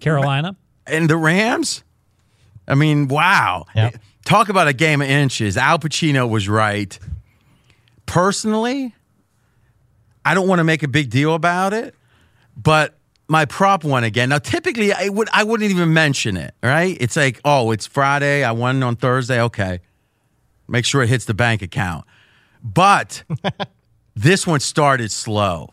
Carolina. 0.00 0.56
And 0.88 1.08
the 1.08 1.16
Rams, 1.16 1.84
I 2.66 2.74
mean, 2.74 3.08
wow. 3.08 3.66
Yep. 3.74 3.96
Talk 4.24 4.48
about 4.48 4.68
a 4.68 4.72
game 4.72 5.00
of 5.00 5.08
inches. 5.08 5.56
Al 5.56 5.78
Pacino 5.78 6.28
was 6.28 6.48
right. 6.48 6.98
Personally, 8.06 8.94
I 10.24 10.34
don't 10.34 10.46
want 10.46 10.58
to 10.58 10.64
make 10.64 10.82
a 10.82 10.88
big 10.88 11.10
deal 11.10 11.34
about 11.34 11.72
it, 11.72 11.94
but 12.56 12.98
my 13.28 13.44
prop 13.44 13.84
one 13.84 14.04
again. 14.04 14.30
Now, 14.30 14.38
typically, 14.38 14.92
I 14.92 15.08
would 15.08 15.28
I 15.32 15.44
wouldn't 15.44 15.70
even 15.70 15.92
mention 15.92 16.36
it. 16.36 16.54
Right? 16.62 16.96
It's 17.00 17.16
like, 17.16 17.40
oh, 17.44 17.70
it's 17.70 17.86
Friday. 17.86 18.44
I 18.44 18.52
won 18.52 18.82
on 18.82 18.96
Thursday. 18.96 19.40
Okay, 19.40 19.80
make 20.66 20.84
sure 20.84 21.02
it 21.02 21.08
hits 21.08 21.24
the 21.24 21.34
bank 21.34 21.62
account. 21.62 22.04
But 22.62 23.24
this 24.14 24.46
one 24.46 24.60
started 24.60 25.10
slow. 25.10 25.72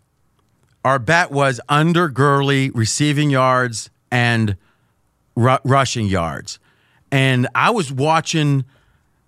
Our 0.84 1.00
bet 1.00 1.32
was 1.32 1.60
under 1.68 2.10
Gurley 2.10 2.70
receiving 2.70 3.30
yards 3.30 3.90
and 4.12 4.56
ru- 5.36 5.58
rushing 5.64 6.08
yards, 6.08 6.60
and 7.12 7.48
I 7.56 7.70
was 7.72 7.92
watching 7.92 8.66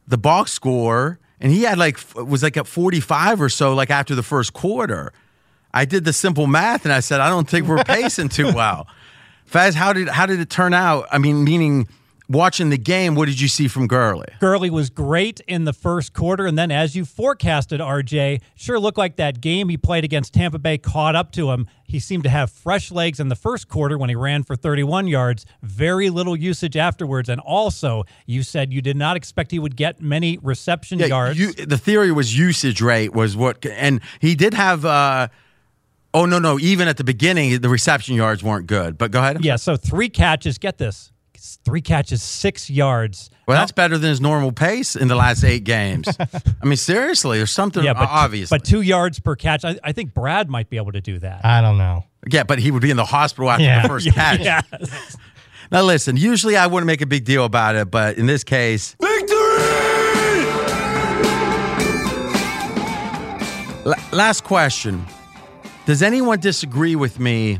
the 0.07 0.17
box 0.17 0.51
score, 0.51 1.19
and 1.39 1.51
he 1.51 1.63
had 1.63 1.77
like 1.77 1.99
was 2.15 2.43
like 2.43 2.57
at 2.57 2.67
forty 2.67 2.99
five 2.99 3.41
or 3.41 3.49
so, 3.49 3.73
like 3.73 3.89
after 3.89 4.15
the 4.15 4.23
first 4.23 4.53
quarter. 4.53 5.13
I 5.73 5.85
did 5.85 6.05
the 6.05 6.13
simple 6.13 6.47
math 6.47 6.85
and 6.85 6.93
I 6.93 7.01
said, 7.01 7.19
I 7.19 7.29
don't 7.29 7.47
think 7.47 7.67
we're 7.67 7.83
pacing 7.83 8.29
too 8.29 8.51
well. 8.51 8.87
Faz, 9.51 9.75
how 9.75 9.93
did 9.93 10.09
how 10.09 10.25
did 10.25 10.39
it 10.39 10.49
turn 10.49 10.73
out? 10.73 11.07
I 11.11 11.19
mean, 11.19 11.43
meaning 11.43 11.87
watching 12.29 12.69
the 12.69 12.77
game, 12.77 13.15
what 13.15 13.27
did 13.27 13.39
you 13.39 13.47
see 13.47 13.67
from 13.67 13.87
Gurley? 13.87 14.27
Gurley 14.39 14.69
was 14.69 14.89
great 14.89 15.39
in 15.47 15.63
the 15.65 15.73
first 15.73 16.13
quarter, 16.13 16.45
and 16.45 16.57
then 16.57 16.71
as 16.71 16.95
you 16.95 17.05
forecasted, 17.05 17.79
RJ, 17.79 18.41
sure 18.55 18.79
looked 18.79 18.97
like 18.97 19.15
that 19.15 19.39
game 19.41 19.69
he 19.69 19.77
played 19.77 20.03
against 20.03 20.33
Tampa 20.33 20.59
Bay 20.59 20.77
caught 20.77 21.15
up 21.15 21.31
to 21.33 21.51
him. 21.51 21.67
He 21.85 21.99
seemed 21.99 22.23
to 22.23 22.29
have 22.29 22.51
fresh 22.51 22.91
legs 22.91 23.19
in 23.19 23.29
the 23.29 23.35
first 23.35 23.69
quarter 23.69 23.97
when 23.97 24.09
he 24.09 24.15
ran 24.15 24.43
for 24.43 24.55
31 24.57 25.07
yards, 25.07 25.45
very 25.61 26.09
little 26.09 26.35
usage 26.35 26.75
afterwards. 26.75 27.29
And 27.29 27.39
also, 27.39 28.03
you 28.25 28.43
said 28.43 28.73
you 28.73 28.81
did 28.81 28.97
not 28.97 29.15
expect 29.15 29.51
he 29.51 29.59
would 29.59 29.75
get 29.77 30.01
many 30.01 30.37
reception 30.41 30.99
yards. 30.99 31.39
you- 31.39 31.53
the 31.53 31.77
theory 31.77 32.11
was 32.11 32.37
usage 32.37 32.81
rate 32.81 33.13
was 33.13 33.37
what, 33.37 33.65
and 33.65 34.01
he 34.19 34.35
did 34.35 34.53
have. 34.53 34.83
uh 34.85 35.27
Oh 36.13 36.25
no, 36.25 36.39
no! 36.39 36.57
Even 36.57 36.87
at 36.87 36.97
the 36.97 37.03
beginning, 37.03 37.59
the 37.59 37.69
reception 37.69 38.15
yards 38.15 38.41
weren't 38.41 38.65
good. 38.65 38.97
But 38.97 39.11
go 39.11 39.19
ahead. 39.19 39.43
yeah, 39.43 39.57
so 39.57 39.75
three 39.75 40.09
catches, 40.09 40.57
get 40.57 40.77
this. 40.77 41.11
Three 41.65 41.81
catches, 41.81 42.21
six 42.23 42.69
yards. 42.69 43.29
Well, 43.47 43.57
that's 43.57 43.71
better 43.71 43.97
than 43.97 44.09
his 44.09 44.19
normal 44.21 44.51
pace 44.51 44.95
in 44.95 45.07
the 45.07 45.15
last 45.15 45.43
eight 45.43 45.63
games. 45.63 46.07
I 46.61 46.65
mean, 46.65 46.75
seriously, 46.77 47.37
there's 47.37 47.51
something 47.51 47.83
Yeah, 47.83 47.93
but, 47.93 48.09
obvious. 48.09 48.49
but 48.49 48.63
two 48.65 48.81
yards 48.81 49.19
per 49.19 49.35
catch. 49.35 49.63
I, 49.63 49.77
I 49.83 49.91
think 49.91 50.13
Brad 50.13 50.49
might 50.49 50.69
be 50.69 50.77
able 50.77 50.91
to 50.93 51.01
do 51.01 51.19
that. 51.19 51.45
I 51.45 51.61
don't 51.61 51.77
know. 51.77 52.03
yeah, 52.29 52.43
but 52.43 52.59
he 52.59 52.71
would 52.71 52.81
be 52.81 52.91
in 52.91 52.97
the 52.97 53.05
hospital 53.05 53.49
after 53.49 53.63
Yeah. 53.63 53.81
the 53.83 53.87
first 53.87 54.11
catch. 54.13 54.39
Yeah. 54.41 54.61
Now, 55.71 55.83
listen. 55.83 56.17
Usually, 56.17 56.55
I 56.57 56.67
wouldn't 56.67 56.87
make 56.87 57.01
a 57.01 57.05
big 57.05 57.25
deal 57.25 57.45
about 57.45 57.75
it, 57.75 57.91
but 57.91 58.17
in 58.17 58.25
this 58.25 58.43
case, 58.43 58.95
La- 63.85 63.95
last 64.11 64.43
question. 64.43 65.05
Does 65.85 66.01
anyone 66.01 66.39
disagree 66.39 66.95
with 66.97 67.19
me 67.19 67.59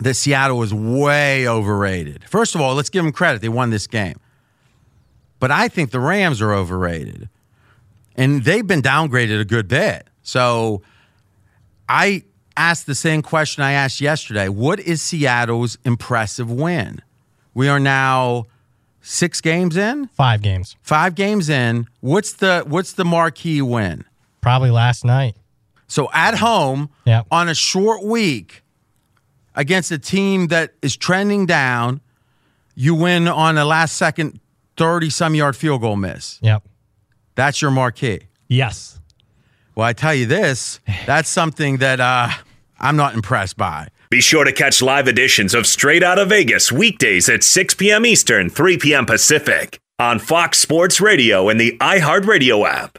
that 0.00 0.14
Seattle 0.14 0.62
is 0.62 0.72
way 0.74 1.48
overrated? 1.48 2.24
First 2.28 2.54
of 2.54 2.60
all, 2.60 2.74
let's 2.74 2.90
give 2.90 3.04
them 3.04 3.12
credit. 3.12 3.40
They 3.42 3.48
won 3.48 3.70
this 3.70 3.86
game. 3.86 4.18
But 5.38 5.50
I 5.50 5.68
think 5.68 5.90
the 5.90 6.00
Rams 6.00 6.40
are 6.40 6.52
overrated. 6.52 7.28
And 8.16 8.44
they've 8.44 8.66
been 8.66 8.82
downgraded 8.82 9.40
a 9.40 9.44
good 9.44 9.68
bit. 9.68 10.08
So 10.22 10.82
I 11.88 12.22
asked 12.56 12.86
the 12.86 12.94
same 12.94 13.20
question 13.22 13.62
I 13.62 13.72
asked 13.72 14.00
yesterday. 14.00 14.48
What 14.48 14.80
is 14.80 15.02
Seattle's 15.02 15.76
impressive 15.84 16.50
win? 16.50 17.02
We 17.54 17.68
are 17.68 17.78
now 17.80 18.46
six 19.02 19.40
games 19.40 19.76
in, 19.76 20.08
Five 20.08 20.42
games. 20.42 20.76
five 20.82 21.14
games 21.14 21.48
in. 21.48 21.86
What's 22.00 22.32
the 22.34 22.64
what's 22.66 22.92
the 22.94 23.04
marquee 23.04 23.62
win? 23.62 24.04
Probably 24.40 24.70
last 24.70 25.04
night. 25.04 25.36
So 25.88 26.08
at 26.12 26.34
home 26.38 26.90
Yep. 27.04 27.26
on 27.30 27.48
a 27.48 27.54
short 27.54 28.02
week 28.02 28.62
against 29.56 29.90
a 29.90 29.98
team 29.98 30.48
that 30.48 30.74
is 30.82 30.96
trending 30.96 31.46
down, 31.46 32.00
you 32.74 32.94
win 32.94 33.26
on 33.26 33.58
a 33.58 33.64
last 33.64 33.96
second 33.96 34.38
30 34.76 35.10
some 35.10 35.34
yard 35.34 35.56
field 35.56 35.80
goal 35.80 35.96
miss. 35.96 36.38
Yep. 36.42 36.62
That's 37.34 37.60
your 37.60 37.70
marquee. 37.70 38.20
Yes. 38.48 39.00
Well, 39.74 39.86
I 39.86 39.92
tell 39.92 40.14
you 40.14 40.26
this, 40.26 40.80
that's 41.04 41.28
something 41.28 41.78
that 41.78 42.00
uh, 42.00 42.28
I'm 42.78 42.96
not 42.96 43.14
impressed 43.14 43.56
by. 43.56 43.88
Be 44.08 44.20
sure 44.20 44.44
to 44.44 44.52
catch 44.52 44.80
live 44.80 45.08
editions 45.08 45.52
of 45.52 45.66
Straight 45.66 46.02
Out 46.02 46.18
of 46.18 46.28
Vegas 46.28 46.70
weekdays 46.70 47.28
at 47.28 47.42
6 47.42 47.74
p.m. 47.74 48.06
Eastern, 48.06 48.48
3 48.48 48.78
p.m. 48.78 49.04
Pacific 49.04 49.78
on 49.98 50.18
Fox 50.18 50.58
Sports 50.58 51.00
Radio 51.00 51.48
and 51.48 51.58
the 51.58 51.76
iHeartRadio 51.78 52.66
app. 52.68 52.98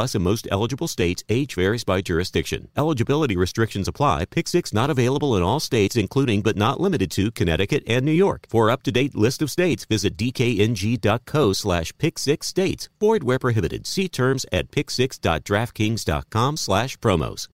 in 0.15 0.21
most 0.23 0.47
eligible 0.51 0.87
states. 0.87 1.23
Age 1.29 1.55
varies 1.55 1.83
by 1.83 2.01
jurisdiction. 2.01 2.67
Eligibility 2.75 3.37
restrictions 3.37 3.87
apply. 3.87 4.25
Pick 4.25 4.47
6 4.47 4.73
not 4.73 4.89
available 4.89 5.37
in 5.37 5.43
all 5.43 5.59
states, 5.59 5.95
including 5.95 6.41
but 6.41 6.57
not 6.57 6.79
limited 6.79 7.11
to 7.11 7.31
Connecticut 7.31 7.83
and 7.87 8.03
New 8.03 8.11
York. 8.11 8.45
For 8.49 8.69
up 8.69 8.83
to 8.83 8.91
date 8.91 9.15
list 9.15 9.41
of 9.41 9.51
states, 9.51 9.85
visit 9.85 10.17
dkng.co 10.17 11.53
slash 11.53 11.93
pick 11.97 12.17
6 12.17 12.47
states. 12.47 12.89
Void 12.99 13.23
where 13.23 13.39
prohibited. 13.39 13.85
See 13.85 14.09
terms 14.09 14.45
at 14.51 14.71
pick6.draftkings.com 14.71 16.57
slash 16.57 16.97
promos. 16.97 17.47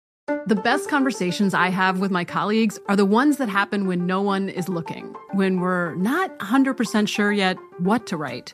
The 0.47 0.55
best 0.55 0.89
conversations 0.89 1.53
I 1.53 1.69
have 1.69 1.99
with 1.99 2.09
my 2.09 2.23
colleagues 2.23 2.79
are 2.87 2.95
the 2.95 3.05
ones 3.05 3.37
that 3.37 3.49
happen 3.49 3.85
when 3.85 4.07
no 4.07 4.23
one 4.23 4.49
is 4.49 4.67
looking, 4.67 5.15
when 5.33 5.59
we're 5.59 5.93
not 5.95 6.37
100% 6.39 7.07
sure 7.07 7.31
yet 7.31 7.57
what 7.77 8.07
to 8.07 8.17
write. 8.17 8.53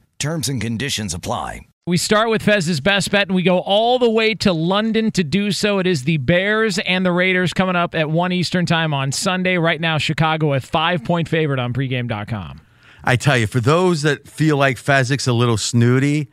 Terms 0.21 0.49
and 0.49 0.61
conditions 0.61 1.15
apply. 1.15 1.61
We 1.87 1.97
start 1.97 2.29
with 2.29 2.43
Fez's 2.43 2.79
best 2.79 3.09
bet 3.09 3.29
and 3.29 3.35
we 3.35 3.41
go 3.41 3.57
all 3.57 3.97
the 3.97 4.07
way 4.07 4.35
to 4.35 4.53
London 4.53 5.09
to 5.13 5.23
do 5.23 5.51
so. 5.51 5.79
It 5.79 5.87
is 5.87 6.03
the 6.03 6.17
Bears 6.17 6.77
and 6.77 7.03
the 7.03 7.11
Raiders 7.11 7.53
coming 7.53 7.75
up 7.75 7.95
at 7.95 8.07
1 8.07 8.31
Eastern 8.31 8.67
time 8.67 8.93
on 8.93 9.11
Sunday. 9.11 9.57
Right 9.57 9.81
now, 9.81 9.97
Chicago 9.97 10.53
a 10.53 10.59
five 10.59 11.03
point 11.03 11.27
favorite 11.27 11.57
on 11.57 11.73
pregame.com. 11.73 12.61
I 13.03 13.15
tell 13.15 13.35
you, 13.35 13.47
for 13.47 13.59
those 13.59 14.03
that 14.03 14.27
feel 14.27 14.57
like 14.57 14.77
Fezzik's 14.77 15.25
a 15.25 15.33
little 15.33 15.57
snooty, 15.57 16.29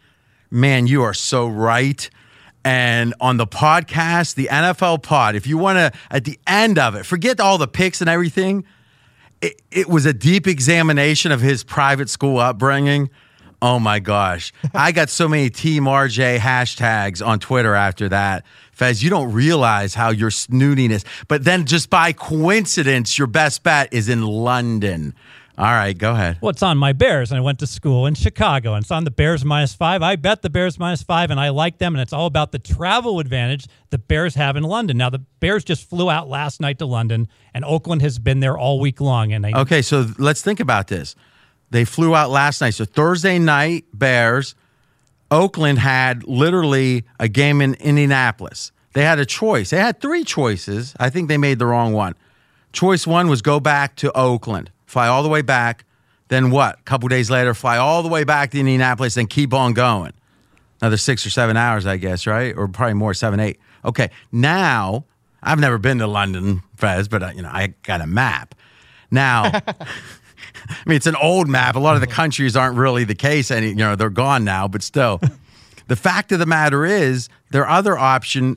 man, 0.50 0.86
you 0.86 1.02
are 1.02 1.14
so 1.14 1.48
right. 1.48 2.10
And 2.66 3.14
on 3.22 3.38
the 3.38 3.46
podcast, 3.46 4.34
the 4.34 4.48
NFL 4.52 5.02
pod, 5.02 5.34
if 5.34 5.46
you 5.46 5.56
want 5.56 5.78
to, 5.78 5.98
at 6.10 6.26
the 6.26 6.38
end 6.46 6.78
of 6.78 6.94
it, 6.94 7.06
forget 7.06 7.40
all 7.40 7.56
the 7.56 7.66
picks 7.66 8.02
and 8.02 8.10
everything, 8.10 8.66
it, 9.40 9.62
it 9.70 9.88
was 9.88 10.04
a 10.04 10.12
deep 10.12 10.46
examination 10.46 11.32
of 11.32 11.40
his 11.40 11.64
private 11.64 12.10
school 12.10 12.36
upbringing 12.36 13.08
Oh 13.60 13.78
my 13.78 13.98
gosh. 13.98 14.52
I 14.72 14.92
got 14.92 15.10
so 15.10 15.28
many 15.28 15.50
Team 15.50 15.84
RJ 15.84 16.38
hashtags 16.38 17.26
on 17.26 17.40
Twitter 17.40 17.74
after 17.74 18.08
that. 18.08 18.44
Fez, 18.72 19.02
you 19.02 19.10
don't 19.10 19.32
realize 19.32 19.94
how 19.94 20.10
your 20.10 20.30
snootiness, 20.30 21.04
but 21.26 21.44
then 21.44 21.66
just 21.66 21.90
by 21.90 22.12
coincidence, 22.12 23.18
your 23.18 23.26
best 23.26 23.64
bet 23.64 23.92
is 23.92 24.08
in 24.08 24.22
London. 24.22 25.14
All 25.58 25.64
right, 25.64 25.98
go 25.98 26.12
ahead. 26.12 26.38
Well, 26.40 26.50
it's 26.50 26.62
on 26.62 26.78
my 26.78 26.92
Bears, 26.92 27.32
and 27.32 27.38
I 27.38 27.40
went 27.40 27.58
to 27.58 27.66
school 27.66 28.06
in 28.06 28.14
Chicago, 28.14 28.74
and 28.74 28.84
it's 28.84 28.92
on 28.92 29.02
the 29.02 29.10
Bears 29.10 29.44
minus 29.44 29.74
five. 29.74 30.02
I 30.02 30.14
bet 30.14 30.42
the 30.42 30.50
Bears 30.50 30.78
minus 30.78 31.02
five, 31.02 31.32
and 31.32 31.40
I 31.40 31.48
like 31.48 31.78
them, 31.78 31.96
and 31.96 32.00
it's 32.00 32.12
all 32.12 32.26
about 32.26 32.52
the 32.52 32.60
travel 32.60 33.18
advantage 33.18 33.66
the 33.90 33.98
Bears 33.98 34.36
have 34.36 34.54
in 34.54 34.62
London. 34.62 34.96
Now, 34.96 35.10
the 35.10 35.18
Bears 35.40 35.64
just 35.64 35.90
flew 35.90 36.10
out 36.10 36.28
last 36.28 36.60
night 36.60 36.78
to 36.78 36.86
London, 36.86 37.26
and 37.52 37.64
Oakland 37.64 38.02
has 38.02 38.20
been 38.20 38.38
there 38.38 38.56
all 38.56 38.78
week 38.78 39.00
long. 39.00 39.32
And 39.32 39.44
they 39.44 39.52
okay, 39.52 39.82
so 39.82 40.06
let's 40.16 40.42
think 40.42 40.60
about 40.60 40.86
this. 40.86 41.16
They 41.70 41.84
flew 41.84 42.14
out 42.14 42.30
last 42.30 42.60
night. 42.60 42.74
So 42.74 42.84
Thursday 42.84 43.38
night, 43.38 43.84
Bears. 43.92 44.54
Oakland 45.30 45.78
had 45.78 46.24
literally 46.24 47.04
a 47.20 47.28
game 47.28 47.60
in 47.60 47.74
Indianapolis. 47.74 48.72
They 48.94 49.04
had 49.04 49.18
a 49.18 49.26
choice. 49.26 49.70
They 49.70 49.76
had 49.76 50.00
three 50.00 50.24
choices. 50.24 50.94
I 50.98 51.10
think 51.10 51.28
they 51.28 51.36
made 51.36 51.58
the 51.58 51.66
wrong 51.66 51.92
one. 51.92 52.14
Choice 52.72 53.06
one 53.06 53.28
was 53.28 53.42
go 53.42 53.60
back 53.60 53.96
to 53.96 54.16
Oakland, 54.16 54.70
fly 54.86 55.08
all 55.08 55.22
the 55.22 55.28
way 55.28 55.42
back. 55.42 55.84
Then 56.28 56.50
what? 56.50 56.78
A 56.78 56.82
couple 56.82 57.08
days 57.08 57.30
later, 57.30 57.54
fly 57.54 57.78
all 57.78 58.02
the 58.02 58.08
way 58.08 58.24
back 58.24 58.50
to 58.50 58.58
Indianapolis 58.58 59.16
and 59.16 59.28
keep 59.28 59.54
on 59.54 59.72
going. 59.72 60.12
Another 60.80 60.96
six 60.96 61.26
or 61.26 61.30
seven 61.30 61.56
hours, 61.56 61.86
I 61.86 61.96
guess, 61.96 62.26
right? 62.26 62.56
Or 62.56 62.68
probably 62.68 62.94
more, 62.94 63.14
seven, 63.14 63.40
eight. 63.40 63.58
Okay. 63.84 64.10
Now, 64.30 65.04
I've 65.42 65.58
never 65.58 65.78
been 65.78 65.98
to 65.98 66.06
London, 66.06 66.62
Fez, 66.76 67.08
but 67.08 67.22
uh, 67.22 67.30
you 67.34 67.42
know, 67.42 67.50
I 67.52 67.74
got 67.82 68.00
a 68.00 68.06
map. 68.06 68.54
Now, 69.10 69.50
I 70.86 70.88
mean, 70.88 70.96
it's 70.96 71.06
an 71.06 71.16
old 71.16 71.48
map. 71.48 71.76
A 71.76 71.78
lot 71.78 71.94
of 71.94 72.00
the 72.00 72.06
countries 72.06 72.56
aren't 72.56 72.76
really 72.76 73.04
the 73.04 73.14
case, 73.14 73.50
and 73.50 73.64
you 73.64 73.74
know 73.74 73.96
they're 73.96 74.10
gone 74.10 74.44
now. 74.44 74.68
But 74.68 74.82
still, 74.82 75.20
the 75.88 75.96
fact 75.96 76.32
of 76.32 76.38
the 76.38 76.46
matter 76.46 76.84
is, 76.84 77.28
their 77.50 77.68
other 77.68 77.96
option 77.96 78.56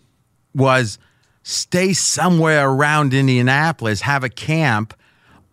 was 0.53 0.99
stay 1.43 1.93
somewhere 1.93 2.69
around 2.69 3.13
Indianapolis, 3.13 4.01
have 4.01 4.23
a 4.23 4.29
camp 4.29 4.93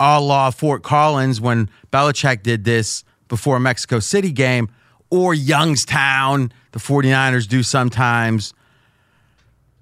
a 0.00 0.20
la 0.20 0.50
Fort 0.50 0.82
Collins 0.82 1.40
when 1.40 1.68
Belichick 1.92 2.42
did 2.42 2.64
this 2.64 3.04
before 3.28 3.56
a 3.56 3.60
Mexico 3.60 4.00
City 4.00 4.32
game, 4.32 4.68
or 5.10 5.34
Youngstown, 5.34 6.52
the 6.72 6.78
49ers 6.78 7.48
do 7.48 7.62
sometimes. 7.62 8.54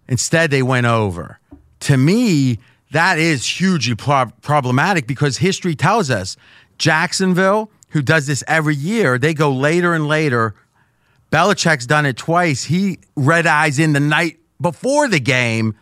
Instead, 0.09 0.51
they 0.51 0.63
went 0.63 0.87
over. 0.87 1.39
To 1.81 1.97
me, 1.97 2.59
that 2.93 3.19
is 3.19 3.47
hugely 3.47 3.95
pro- 3.95 4.31
problematic 4.43 5.07
because 5.07 5.39
history 5.39 5.75
tells 5.75 6.11
us 6.11 6.37
Jacksonville, 6.79 7.71
who 7.91 8.03
does 8.03 8.27
this 8.27 8.45
every 8.47 8.75
year, 8.75 9.19
they 9.19 9.35
go 9.35 9.53
later 9.53 9.95
and 9.95 10.07
later. 10.07 10.55
Belichick's 11.31 11.87
done 11.87 12.07
it 12.07 12.17
twice. 12.17 12.65
He 12.65 12.99
red 13.17 13.47
eyes 13.47 13.79
in 13.79 13.93
the 13.93 14.01
night 14.01 14.39
before 14.61 15.09
the 15.09 15.21
game. 15.21 15.75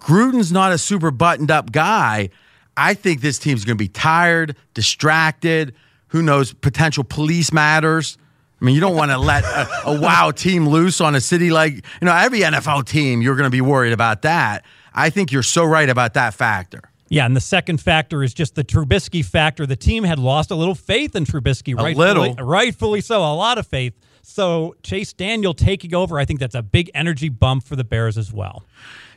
Gruden's 0.00 0.52
not 0.52 0.72
a 0.72 0.78
super 0.78 1.10
buttoned 1.10 1.50
up 1.50 1.72
guy. 1.72 2.30
I 2.76 2.94
think 2.94 3.20
this 3.20 3.38
team's 3.38 3.64
going 3.64 3.76
to 3.76 3.82
be 3.82 3.88
tired, 3.88 4.56
distracted. 4.74 5.74
Who 6.08 6.22
knows? 6.22 6.52
Potential 6.52 7.04
police 7.04 7.52
matters. 7.52 8.18
I 8.60 8.64
mean, 8.64 8.74
you 8.74 8.80
don't 8.80 8.96
want 8.96 9.10
to 9.10 9.18
let 9.18 9.44
a, 9.44 9.68
a 9.86 10.00
wow 10.00 10.30
team 10.30 10.68
loose 10.68 11.00
on 11.00 11.14
a 11.14 11.20
city 11.20 11.50
like, 11.50 11.74
you 11.74 11.82
know, 12.02 12.14
every 12.14 12.40
NFL 12.40 12.86
team, 12.86 13.20
you're 13.20 13.36
going 13.36 13.46
to 13.46 13.50
be 13.50 13.60
worried 13.60 13.92
about 13.92 14.22
that. 14.22 14.64
I 14.94 15.10
think 15.10 15.30
you're 15.30 15.42
so 15.42 15.64
right 15.64 15.88
about 15.88 16.14
that 16.14 16.34
factor. 16.34 16.90
Yeah, 17.08 17.24
and 17.24 17.36
the 17.36 17.40
second 17.40 17.80
factor 17.80 18.22
is 18.22 18.34
just 18.34 18.54
the 18.56 18.64
Trubisky 18.64 19.24
factor. 19.24 19.64
The 19.66 19.76
team 19.76 20.02
had 20.04 20.18
lost 20.18 20.50
a 20.50 20.54
little 20.56 20.74
faith 20.74 21.14
in 21.14 21.24
Trubisky, 21.24 21.72
A 21.72 21.76
rightfully, 21.82 22.30
little. 22.30 22.44
rightfully 22.44 23.00
so, 23.00 23.20
a 23.20 23.34
lot 23.34 23.58
of 23.58 23.66
faith. 23.66 23.94
So 24.22 24.74
Chase 24.82 25.12
Daniel 25.12 25.54
taking 25.54 25.94
over, 25.94 26.18
I 26.18 26.24
think 26.24 26.40
that's 26.40 26.56
a 26.56 26.62
big 26.62 26.90
energy 26.94 27.28
bump 27.28 27.62
for 27.64 27.76
the 27.76 27.84
Bears 27.84 28.18
as 28.18 28.32
well. 28.32 28.64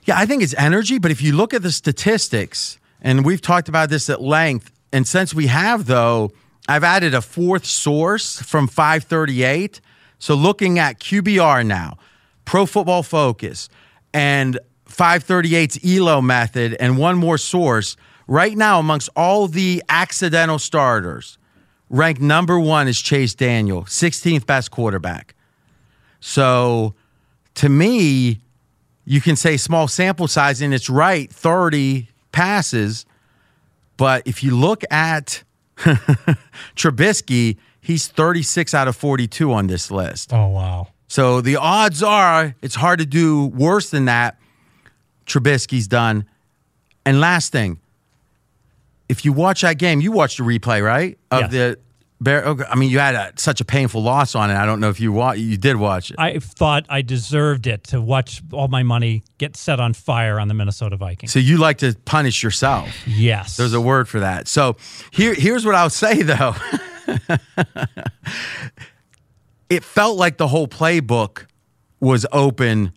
Yeah, 0.06 0.17
I 0.19 0.25
think 0.28 0.43
it's 0.43 0.54
energy, 0.56 0.99
but 0.99 1.10
if 1.10 1.21
you 1.21 1.34
look 1.36 1.54
at 1.54 1.63
the 1.63 1.71
statistics, 1.71 2.78
and 3.02 3.25
we've 3.25 3.41
talked 3.41 3.69
about 3.69 3.89
this 3.89 4.08
at 4.10 4.21
length, 4.21 4.71
and 4.93 5.08
since 5.08 5.34
we 5.34 5.47
have, 5.47 5.88
though, 5.88 6.32
I've 6.67 6.84
added 6.84 7.15
a 7.15 7.21
fourth 7.21 7.65
source 7.65 8.39
from 8.41 8.67
538. 8.67 9.82
So 10.19 10.36
looking 10.36 10.78
at 10.78 10.99
QBR 10.99 11.65
now, 11.65 11.97
Pro 12.45 12.65
Football 12.67 13.02
Focus, 13.04 13.67
and 14.13 14.60
538's 14.89 15.80
ELO 15.86 16.21
method, 16.21 16.75
and 16.80 16.97
one 16.97 17.17
more 17.17 17.38
source, 17.38 17.95
right 18.28 18.56
now, 18.56 18.80
amongst 18.80 19.10
all 19.15 19.47
the 19.47 19.84
accidental 19.89 20.60
starters, 20.60 21.38
ranked 21.89 22.21
number 22.21 22.60
one 22.60 22.88
is 22.88 22.99
Chase 22.99 23.34
Daniel, 23.34 23.84
16th 23.84 24.45
best 24.45 24.71
quarterback. 24.71 25.36
So 26.19 26.95
to 27.56 27.69
me, 27.69 28.41
you 29.06 29.21
can 29.21 29.36
say 29.36 29.58
small 29.58 29.88
sample 29.88 30.28
size, 30.28 30.62
and 30.62 30.73
it's 30.73 30.89
right 30.89 31.32
30 31.32 32.10
passes. 32.32 33.06
But 33.97 34.28
if 34.28 34.43
you 34.43 34.56
look 34.56 34.84
at 34.91 35.43
Trubisky, 36.75 37.58
he's 37.82 38.08
36 38.08 38.73
out 38.73 38.88
of 38.88 38.95
42 38.95 39.52
on 39.52 39.67
this 39.67 39.89
list. 39.91 40.34
Oh, 40.34 40.47
wow. 40.47 40.88
So 41.08 41.41
the 41.41 41.56
odds 41.56 42.04
are 42.04 42.56
it's 42.62 42.75
hard 42.75 42.99
to 42.99 43.06
do 43.06 43.47
worse 43.47 43.89
than 43.89 44.06
that. 44.06 44.38
Trubisky's 45.29 45.87
done. 45.87 46.25
And 47.05 47.19
last 47.21 47.51
thing, 47.51 47.79
if 49.07 49.23
you 49.23 49.31
watch 49.33 49.61
that 49.61 49.77
game, 49.77 50.01
you 50.01 50.11
watched 50.11 50.37
the 50.37 50.43
replay, 50.43 50.83
right? 50.83 51.17
Of 51.31 51.51
the 51.51 51.79
Bear. 52.21 52.43
okay, 52.43 52.65
I 52.69 52.75
mean, 52.75 52.89
you 52.89 52.99
had 52.99 53.15
a, 53.15 53.31
such 53.37 53.61
a 53.61 53.65
painful 53.65 54.03
loss 54.03 54.35
on 54.35 54.51
it. 54.51 54.55
I 54.55 54.65
don't 54.65 54.81
know 54.81 54.89
if 54.89 54.99
you 54.99 55.13
wa- 55.13 55.31
you 55.31 55.55
did 55.55 55.77
watch 55.77 56.11
it. 56.11 56.17
I 56.19 56.39
thought 56.39 56.85
I 56.89 57.01
deserved 57.01 57.65
it 57.65 57.85
to 57.85 58.01
watch 58.01 58.41
all 58.51 58.67
my 58.67 58.83
money 58.83 59.23
get 59.37 59.55
set 59.55 59.79
on 59.79 59.93
fire 59.93 60.37
on 60.37 60.49
the 60.49 60.53
Minnesota 60.53 60.97
Vikings. 60.97 61.31
So 61.31 61.39
you 61.39 61.57
like 61.57 61.77
to 61.77 61.95
punish 62.03 62.43
yourself. 62.43 62.89
Yes. 63.07 63.55
There's 63.55 63.73
a 63.73 63.79
word 63.79 64.09
for 64.09 64.19
that. 64.19 64.49
So 64.49 64.75
here, 65.11 65.33
here's 65.33 65.65
what 65.65 65.75
I'll 65.75 65.89
say 65.89 66.21
though. 66.21 66.55
it 69.69 69.85
felt 69.85 70.17
like 70.17 70.35
the 70.37 70.49
whole 70.49 70.67
playbook 70.67 71.45
was 72.01 72.25
open 72.33 72.91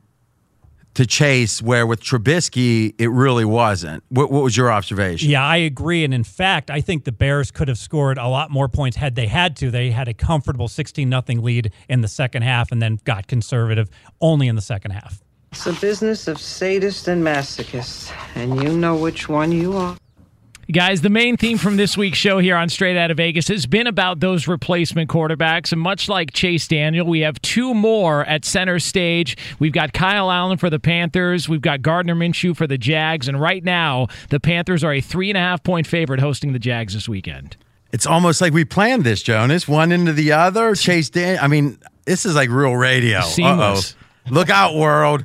to 0.94 1.07
Chase, 1.07 1.62
where 1.62 1.87
with 1.87 2.02
Trubisky, 2.02 2.94
it 2.98 3.09
really 3.09 3.44
wasn't. 3.44 4.05
What, 4.09 4.31
what 4.31 4.42
was 4.42 4.57
your 4.57 4.70
observation? 4.70 5.31
Yeah, 5.31 5.44
I 5.44 5.57
agree. 5.57 6.05
And 6.05 6.12
in 6.12 6.24
fact, 6.24 6.70
I 6.70 6.81
think 6.81 7.05
the 7.05 7.12
Bears 7.12 7.50
could 7.50 7.68
have 7.68 7.78
scored 7.78 8.18
a 8.18 8.28
lot 8.28 8.50
more 8.50 8.68
points 8.68 8.96
had 8.96 9.14
they 9.14 9.26
had 9.26 9.57
to. 9.57 9.70
They 9.70 9.90
had 9.90 10.09
a 10.09 10.14
comfortable 10.14 10.68
16 10.68 11.09
nothing 11.09 11.42
lead 11.42 11.72
in 11.88 12.00
the 12.00 12.09
second 12.09 12.42
half 12.42 12.72
and 12.72 12.83
then 12.83 12.98
got 13.05 13.26
conservative 13.26 13.88
only 14.20 14.48
in 14.48 14.57
the 14.57 14.62
second 14.62 14.92
half. 14.92 15.22
It's 15.52 15.66
a 15.66 15.72
business 15.74 16.28
of 16.28 16.38
sadists 16.38 17.09
and 17.09 17.22
masochists, 17.22 18.11
and 18.35 18.62
you 18.62 18.74
know 18.74 18.96
which 18.96 19.28
one 19.28 19.52
you 19.52 19.76
are. 19.76 19.98
Guys, 20.70 21.01
the 21.01 21.11
main 21.11 21.37
theme 21.37 21.59
from 21.59 21.77
this 21.77 21.96
week's 21.96 22.18
show 22.18 22.38
here 22.38 22.57
on 22.57 22.68
Straight 22.68 22.96
Out 22.96 23.11
of 23.11 23.16
Vegas 23.16 23.48
has 23.48 23.66
been 23.66 23.88
about 23.88 24.20
those 24.20 24.46
replacement 24.46 25.11
quarterbacks. 25.11 25.72
And 25.72 25.81
much 25.81 26.09
like 26.09 26.33
Chase 26.33 26.68
Daniel, 26.68 27.05
we 27.07 27.20
have 27.20 27.42
two 27.42 27.75
more 27.75 28.25
at 28.27 28.44
center 28.44 28.79
stage. 28.79 29.37
We've 29.59 29.72
got 29.72 29.92
Kyle 29.92 30.31
Allen 30.31 30.59
for 30.59 30.70
the 30.70 30.79
Panthers. 30.79 31.48
We've 31.48 31.61
got 31.61 31.83
Gardner 31.83 32.14
Minshew 32.14 32.57
for 32.57 32.68
the 32.68 32.79
Jags. 32.79 33.27
And 33.27 33.40
right 33.40 33.62
now, 33.62 34.07
the 34.31 34.38
Panthers 34.38 34.85
are 34.85 34.92
a 34.92 35.01
three 35.01 35.31
and 35.31 35.37
a 35.37 35.40
half 35.40 35.64
point 35.64 35.87
favorite 35.87 36.20
hosting 36.20 36.53
the 36.53 36.61
Jags 36.61 36.94
this 36.94 37.09
weekend. 37.09 37.57
It's 37.90 38.07
almost 38.07 38.40
like 38.40 38.53
we 38.53 38.64
planned 38.64 39.05
this, 39.05 39.22
Jonas. 39.22 39.66
One 39.66 39.90
into 39.90 40.12
the 40.12 40.33
other. 40.33 40.75
Chase 40.77 41.11
Dan. 41.11 41.38
I 41.42 41.48
mean, 41.48 41.79
this 42.07 42.25
is 42.25 42.37
like 42.37 42.48
real 42.48 42.77
radio. 42.77 43.20
Seamless. 43.22 43.92
Uh-oh. 43.92 44.33
Look 44.35 44.48
out, 44.48 44.77
world. 44.77 45.25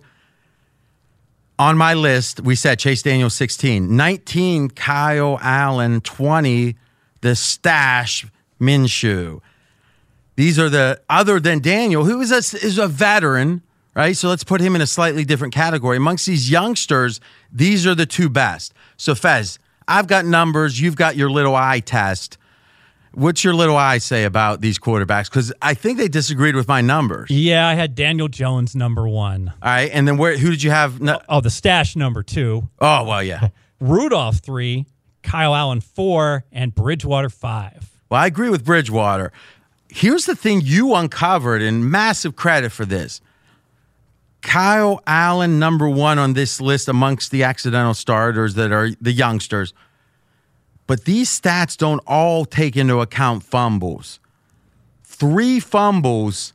On 1.60 1.76
my 1.76 1.96
list, 1.96 2.42
we 2.42 2.56
said 2.56 2.78
Chase 2.78 3.02
Daniel 3.02 3.32
16, 3.32 3.96
19 3.96 4.70
Kyle 4.70 5.40
Allen, 5.42 6.02
20 6.02 6.76
the 7.22 7.36
stash 7.36 8.28
Minshew. 8.60 9.42
These 10.36 10.60
are 10.60 10.70
the 10.70 11.02
other 11.10 11.40
than 11.40 11.60
Daniel, 11.60 12.06
who 12.06 12.22
is 12.22 12.32
a, 12.32 12.38
is 12.38 12.78
a 12.78 12.88
veteran, 12.88 13.64
right? 13.96 14.16
So 14.16 14.30
let's 14.30 14.44
put 14.44 14.62
him 14.62 14.76
in 14.76 14.82
a 14.82 14.88
slightly 14.88 15.26
different 15.26 15.54
category. 15.54 15.98
Amongst 15.98 16.28
these 16.28 16.52
youngsters, 16.52 17.20
these 17.52 17.88
are 17.88 17.96
the 17.96 18.06
two 18.06 18.30
best. 18.30 18.74
So 18.98 19.16
Fez, 19.16 19.58
I've 19.88 20.08
got 20.08 20.26
numbers, 20.26 20.80
you've 20.80 20.96
got 20.96 21.16
your 21.16 21.32
little 21.32 21.56
eye 21.56 21.80
test. 21.80 22.38
What's 23.18 23.44
your 23.44 23.56
little 23.56 23.78
eye 23.78 23.98
say 23.98 24.26
about 24.26 24.62
these 24.62 24.78
quarterbacks? 24.78 25.28
Because 25.28 25.52
I 25.60 25.74
think 25.74 25.98
they 25.98 26.08
disagreed 26.08 26.56
with 26.56 26.68
my 26.68 26.82
numbers. 26.82 27.32
Yeah, 27.32 27.68
I 27.68 27.74
had 27.74 27.96
Daniel 27.96 28.28
Jones 28.28 28.76
number 28.76 29.10
one. 29.10 29.52
All 29.60 29.72
right, 29.72 29.90
and 29.92 30.08
then 30.08 30.18
where? 30.18 30.38
Who 30.38 30.52
did 30.52 30.62
you 30.62 30.70
have? 30.70 31.02
No, 31.02 31.16
oh, 31.16 31.38
oh, 31.38 31.42
the 31.42 31.50
stash 31.50 31.96
number 31.96 32.22
two. 32.22 32.70
oh 32.78 33.06
well, 33.06 33.24
yeah. 33.24 33.48
Rudolph 33.80 34.38
three, 34.38 34.86
Kyle 35.24 35.56
Allen 35.56 35.82
four, 35.82 36.46
and 36.52 36.76
Bridgewater 36.76 37.32
five. 37.32 37.90
Well, 38.08 38.22
I 38.22 38.28
agree 38.28 38.52
with 38.52 38.64
Bridgewater. 38.64 39.32
Here's 39.90 40.28
the 40.28 40.36
thing 40.36 40.62
you 40.64 40.94
uncovered, 40.94 41.64
and 41.64 41.90
massive 41.90 42.36
credit 42.36 42.72
for 42.72 42.86
this. 42.86 43.20
Kyle 44.44 45.02
Allen, 45.08 45.58
number 45.58 45.90
one 45.90 46.20
on 46.20 46.34
this 46.34 46.62
list 46.62 46.88
amongst 46.88 47.32
the 47.32 47.42
accidental 47.42 47.96
starters 47.96 48.54
that 48.54 48.72
are 48.72 48.92
the 49.02 49.12
youngsters. 49.12 49.74
But 50.88 51.04
these 51.06 51.30
stats 51.30 51.78
don't 51.78 52.02
all 52.08 52.46
take 52.46 52.76
into 52.76 53.02
account 53.02 53.44
fumbles. 53.44 54.20
Three 55.04 55.60
fumbles 55.60 56.54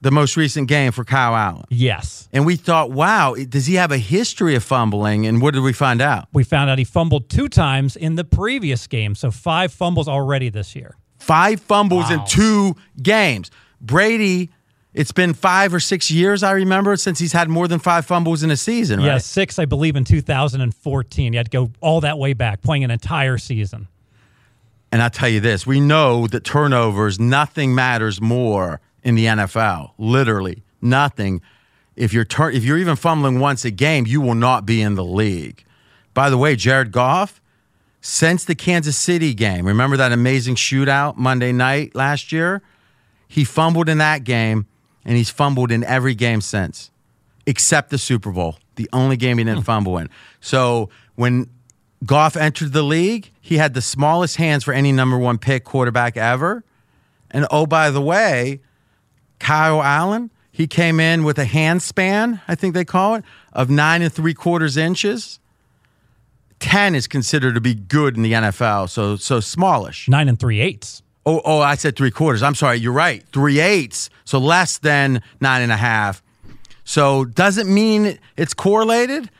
the 0.00 0.10
most 0.10 0.36
recent 0.36 0.68
game 0.68 0.92
for 0.92 1.02
Kyle 1.02 1.34
Allen. 1.34 1.64
Yes. 1.70 2.28
And 2.32 2.44
we 2.44 2.56
thought, 2.56 2.90
wow, 2.90 3.34
does 3.48 3.66
he 3.66 3.74
have 3.76 3.90
a 3.90 3.98
history 3.98 4.54
of 4.54 4.62
fumbling? 4.62 5.26
And 5.26 5.40
what 5.40 5.54
did 5.54 5.62
we 5.62 5.72
find 5.72 6.02
out? 6.02 6.28
We 6.32 6.44
found 6.44 6.68
out 6.68 6.78
he 6.78 6.84
fumbled 6.84 7.30
two 7.30 7.48
times 7.48 7.96
in 7.96 8.16
the 8.16 8.24
previous 8.24 8.86
game, 8.86 9.14
so 9.14 9.30
five 9.30 9.72
fumbles 9.72 10.06
already 10.06 10.50
this 10.50 10.76
year. 10.76 10.96
Five 11.18 11.60
fumbles 11.60 12.10
in 12.10 12.22
two 12.26 12.76
games. 13.02 13.50
Brady, 13.80 14.50
it's 14.94 15.12
been 15.12 15.34
five 15.34 15.74
or 15.74 15.80
six 15.80 16.10
years, 16.10 16.42
I 16.42 16.52
remember, 16.52 16.96
since 16.96 17.18
he's 17.18 17.32
had 17.32 17.48
more 17.48 17.66
than 17.66 17.80
five 17.80 18.06
fumbles 18.06 18.42
in 18.42 18.50
a 18.50 18.56
season, 18.56 19.00
right? 19.00 19.06
Yeah, 19.06 19.18
six, 19.18 19.58
I 19.58 19.64
believe, 19.64 19.96
in 19.96 20.04
2014. 20.04 21.32
You 21.32 21.38
had 21.38 21.46
to 21.46 21.50
go 21.50 21.70
all 21.80 22.00
that 22.02 22.18
way 22.18 22.32
back, 22.32 22.62
playing 22.62 22.84
an 22.84 22.90
entire 22.90 23.36
season. 23.36 23.88
And 24.92 25.02
I'll 25.02 25.10
tell 25.10 25.28
you 25.28 25.40
this 25.40 25.66
we 25.66 25.80
know 25.80 26.28
that 26.28 26.44
turnovers, 26.44 27.18
nothing 27.18 27.74
matters 27.74 28.20
more 28.20 28.80
in 29.02 29.16
the 29.16 29.26
NFL. 29.26 29.90
Literally, 29.98 30.62
nothing. 30.80 31.42
If 31.96 32.12
you're, 32.12 32.24
tur- 32.24 32.50
if 32.50 32.64
you're 32.64 32.78
even 32.78 32.96
fumbling 32.96 33.40
once 33.40 33.64
a 33.64 33.70
game, 33.70 34.06
you 34.06 34.20
will 34.20 34.34
not 34.34 34.64
be 34.64 34.80
in 34.80 34.94
the 34.94 35.04
league. 35.04 35.64
By 36.12 36.30
the 36.30 36.38
way, 36.38 36.54
Jared 36.54 36.92
Goff, 36.92 37.40
since 38.00 38.44
the 38.44 38.54
Kansas 38.54 38.96
City 38.96 39.34
game, 39.34 39.66
remember 39.66 39.96
that 39.96 40.12
amazing 40.12 40.54
shootout 40.54 41.16
Monday 41.16 41.52
night 41.52 41.94
last 41.96 42.30
year? 42.30 42.62
He 43.26 43.44
fumbled 43.44 43.88
in 43.88 43.98
that 43.98 44.22
game, 44.22 44.66
and 45.04 45.16
he's 45.16 45.30
fumbled 45.30 45.70
in 45.70 45.84
every 45.84 46.14
game 46.14 46.40
since, 46.40 46.90
except 47.46 47.90
the 47.90 47.98
Super 47.98 48.32
Bowl, 48.32 48.58
the 48.76 48.88
only 48.92 49.16
game 49.16 49.38
he 49.38 49.44
didn't 49.44 49.58
hmm. 49.58 49.64
fumble 49.64 49.98
in. 49.98 50.08
So 50.40 50.88
when 51.14 51.48
Goff 52.04 52.36
entered 52.36 52.72
the 52.72 52.82
league, 52.82 53.30
he 53.40 53.56
had 53.56 53.74
the 53.74 53.82
smallest 53.82 54.36
hands 54.36 54.64
for 54.64 54.72
any 54.72 54.92
number 54.92 55.18
one 55.18 55.38
pick 55.38 55.64
quarterback 55.64 56.16
ever. 56.16 56.64
And 57.30 57.46
oh, 57.50 57.66
by 57.66 57.90
the 57.90 58.00
way, 58.00 58.60
Kyle 59.38 59.82
Allen, 59.82 60.30
He 60.50 60.66
came 60.66 61.00
in 61.00 61.24
with 61.24 61.38
a 61.38 61.44
hand 61.44 61.82
span, 61.82 62.40
I 62.46 62.54
think 62.54 62.74
they 62.74 62.84
call 62.84 63.16
it, 63.16 63.24
of 63.52 63.68
nine 63.68 64.02
and 64.02 64.12
three 64.12 64.34
quarters 64.34 64.76
inches. 64.76 65.40
10 66.60 66.94
is 66.94 67.06
considered 67.06 67.54
to 67.54 67.60
be 67.60 67.74
good 67.74 68.16
in 68.16 68.22
the 68.22 68.32
NFL, 68.32 68.88
so 68.88 69.16
so 69.16 69.40
smallish. 69.40 70.08
Nine 70.08 70.28
and 70.28 70.38
three 70.38 70.60
eighths. 70.60 71.02
Oh, 71.26 71.40
oh, 71.44 71.60
I 71.60 71.76
said 71.76 71.96
three 71.96 72.10
quarters. 72.10 72.42
I'm 72.42 72.54
sorry, 72.54 72.78
you're 72.78 72.92
right. 72.92 73.24
Three 73.32 73.60
eighths, 73.60 74.10
so 74.24 74.38
less 74.38 74.78
than 74.78 75.22
nine 75.40 75.62
and 75.62 75.72
a 75.72 75.76
half. 75.76 76.22
So 76.84 77.24
doesn't 77.24 77.72
mean 77.72 78.18
it's 78.36 78.52
correlated. 78.52 79.30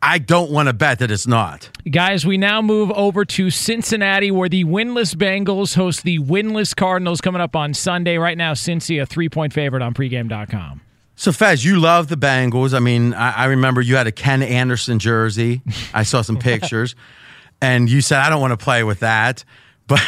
I 0.00 0.18
don't 0.18 0.52
want 0.52 0.68
to 0.68 0.72
bet 0.72 1.00
that 1.00 1.10
it's 1.10 1.26
not. 1.26 1.70
Guys, 1.90 2.24
we 2.24 2.38
now 2.38 2.62
move 2.62 2.92
over 2.92 3.24
to 3.24 3.50
Cincinnati, 3.50 4.30
where 4.30 4.48
the 4.48 4.64
winless 4.64 5.16
Bengals 5.16 5.74
host 5.74 6.04
the 6.04 6.20
winless 6.20 6.74
Cardinals 6.76 7.20
coming 7.20 7.40
up 7.40 7.56
on 7.56 7.74
Sunday. 7.74 8.16
Right 8.16 8.38
now, 8.38 8.52
Cincy 8.54 9.02
a 9.02 9.06
three 9.06 9.28
point 9.28 9.52
favorite 9.52 9.82
on 9.82 9.94
pregame.com. 9.94 10.82
So, 11.16 11.32
Fez, 11.32 11.64
you 11.64 11.80
love 11.80 12.06
the 12.06 12.16
Bengals. 12.16 12.74
I 12.74 12.78
mean, 12.78 13.12
I, 13.12 13.32
I 13.32 13.44
remember 13.46 13.80
you 13.80 13.96
had 13.96 14.06
a 14.06 14.12
Ken 14.12 14.40
Anderson 14.40 15.00
jersey. 15.00 15.62
I 15.92 16.04
saw 16.04 16.22
some 16.22 16.36
pictures, 16.38 16.94
and 17.60 17.90
you 17.90 18.00
said, 18.00 18.20
I 18.20 18.30
don't 18.30 18.40
want 18.40 18.52
to 18.58 18.64
play 18.64 18.84
with 18.84 19.00
that. 19.00 19.44
But 19.88 20.00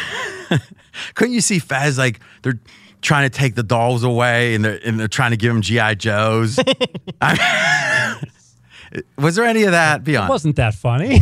couldn't 1.15 1.33
you 1.33 1.41
see 1.41 1.59
Fez 1.59 1.97
like 1.97 2.19
they're 2.41 2.59
trying 3.01 3.29
to 3.29 3.35
take 3.35 3.55
the 3.55 3.63
dolls 3.63 4.03
away 4.03 4.53
and 4.55 4.63
they're, 4.63 4.79
and 4.85 4.99
they're 4.99 5.07
trying 5.07 5.31
to 5.31 5.37
give 5.37 5.51
them 5.53 5.61
G.I. 5.61 5.95
Joes? 5.95 6.59
I- 7.21 8.21
was 9.17 9.35
there 9.35 9.45
any 9.45 9.63
of 9.63 9.71
that? 9.71 10.03
Be 10.03 10.15
It 10.15 10.29
wasn't 10.29 10.55
that 10.57 10.75
funny. 10.75 11.19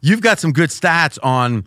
You've 0.00 0.20
got 0.20 0.38
some 0.38 0.52
good 0.52 0.70
stats 0.70 1.18
on 1.22 1.64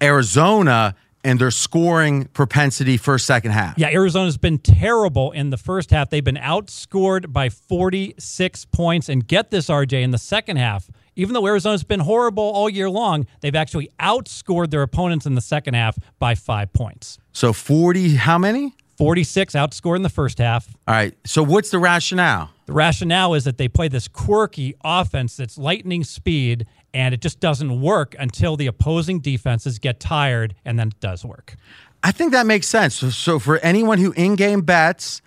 Arizona 0.00 0.94
and 1.24 1.40
their 1.40 1.50
scoring 1.50 2.26
propensity 2.26 2.96
first, 2.96 3.26
second 3.26 3.50
half. 3.50 3.76
Yeah, 3.76 3.88
Arizona's 3.88 4.38
been 4.38 4.58
terrible 4.58 5.32
in 5.32 5.50
the 5.50 5.56
first 5.56 5.90
half. 5.90 6.08
They've 6.08 6.22
been 6.22 6.36
outscored 6.36 7.32
by 7.32 7.48
46 7.48 8.64
points. 8.66 9.08
And 9.08 9.26
get 9.26 9.50
this, 9.50 9.66
RJ, 9.66 10.02
in 10.02 10.12
the 10.12 10.18
second 10.18 10.58
half, 10.58 10.88
even 11.16 11.32
though 11.34 11.46
Arizona's 11.46 11.82
been 11.82 12.00
horrible 12.00 12.44
all 12.44 12.68
year 12.68 12.88
long, 12.88 13.26
they've 13.40 13.54
actually 13.54 13.90
outscored 13.98 14.70
their 14.70 14.82
opponents 14.82 15.26
in 15.26 15.34
the 15.34 15.40
second 15.40 15.74
half 15.74 15.98
by 16.18 16.34
five 16.34 16.72
points. 16.72 17.18
So 17.32 17.52
40, 17.52 18.14
how 18.16 18.38
many? 18.38 18.74
46 18.98 19.54
outscored 19.54 19.96
in 19.96 20.02
the 20.02 20.08
first 20.08 20.38
half. 20.38 20.74
All 20.86 20.94
right. 20.94 21.14
So 21.26 21.42
what's 21.42 21.70
the 21.70 21.78
rationale? 21.78 22.50
The 22.66 22.72
rationale 22.72 23.34
is 23.34 23.44
that 23.44 23.58
they 23.58 23.68
play 23.68 23.88
this 23.88 24.08
quirky 24.08 24.74
offense 24.82 25.36
that's 25.36 25.58
lightning 25.58 26.02
speed, 26.02 26.66
and 26.94 27.12
it 27.12 27.20
just 27.20 27.40
doesn't 27.40 27.80
work 27.80 28.14
until 28.18 28.56
the 28.56 28.66
opposing 28.66 29.20
defenses 29.20 29.78
get 29.78 30.00
tired, 30.00 30.54
and 30.64 30.78
then 30.78 30.88
it 30.88 31.00
does 31.00 31.24
work. 31.24 31.56
I 32.02 32.12
think 32.12 32.32
that 32.32 32.46
makes 32.46 32.68
sense. 32.68 32.94
So, 32.96 33.10
so 33.10 33.38
for 33.38 33.58
anyone 33.58 33.98
who 33.98 34.12
in-game 34.12 34.62
bets, 34.62 35.20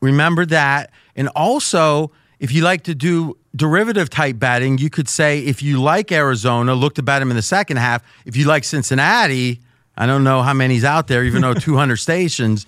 remember 0.00 0.44
that. 0.46 0.90
And 1.14 1.28
also, 1.28 2.12
if 2.40 2.52
you 2.52 2.62
like 2.62 2.84
to 2.84 2.94
do 2.94 3.36
derivative 3.54 4.10
type 4.10 4.38
betting, 4.38 4.78
you 4.78 4.90
could 4.90 5.08
say 5.08 5.40
if 5.40 5.62
you 5.62 5.80
like 5.82 6.12
Arizona, 6.12 6.74
look 6.74 6.94
to 6.94 7.02
bet 7.02 7.20
them 7.20 7.30
in 7.30 7.36
the 7.36 7.42
second 7.42 7.78
half. 7.78 8.02
If 8.24 8.36
you 8.36 8.44
like 8.44 8.64
Cincinnati, 8.64 9.60
I 9.96 10.06
don't 10.06 10.24
know 10.24 10.42
how 10.42 10.54
many's 10.54 10.84
out 10.84 11.08
there, 11.08 11.24
even 11.24 11.42
though 11.42 11.54
200 11.68 11.96
stations, 11.96 12.66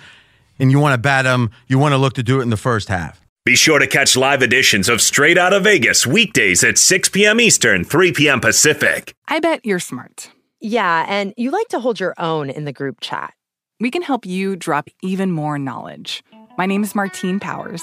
and 0.58 0.70
you 0.70 0.78
want 0.78 0.94
to 0.94 0.98
bet 0.98 1.24
them, 1.24 1.50
you 1.68 1.78
want 1.78 1.92
to 1.92 1.98
look 1.98 2.14
to 2.14 2.22
do 2.22 2.40
it 2.40 2.42
in 2.42 2.50
the 2.50 2.56
first 2.56 2.88
half. 2.88 3.20
Be 3.44 3.56
sure 3.56 3.78
to 3.78 3.86
catch 3.86 4.16
live 4.16 4.42
editions 4.42 4.88
of 4.88 5.00
Straight 5.00 5.38
Out 5.38 5.52
of 5.54 5.64
Vegas 5.64 6.06
weekdays 6.06 6.62
at 6.62 6.76
6 6.76 7.08
p.m. 7.08 7.40
Eastern, 7.40 7.84
3 7.84 8.12
p.m. 8.12 8.40
Pacific. 8.40 9.14
I 9.28 9.40
bet 9.40 9.64
you're 9.64 9.78
smart. 9.78 10.30
Yeah, 10.60 11.06
and 11.08 11.32
you 11.38 11.50
like 11.50 11.68
to 11.68 11.80
hold 11.80 11.98
your 11.98 12.14
own 12.18 12.50
in 12.50 12.66
the 12.66 12.72
group 12.72 13.00
chat. 13.00 13.32
We 13.78 13.90
can 13.90 14.02
help 14.02 14.26
you 14.26 14.56
drop 14.56 14.90
even 15.02 15.32
more 15.32 15.58
knowledge. 15.58 16.22
My 16.58 16.66
name 16.66 16.82
is 16.82 16.94
Martine 16.94 17.40
Powers. 17.40 17.82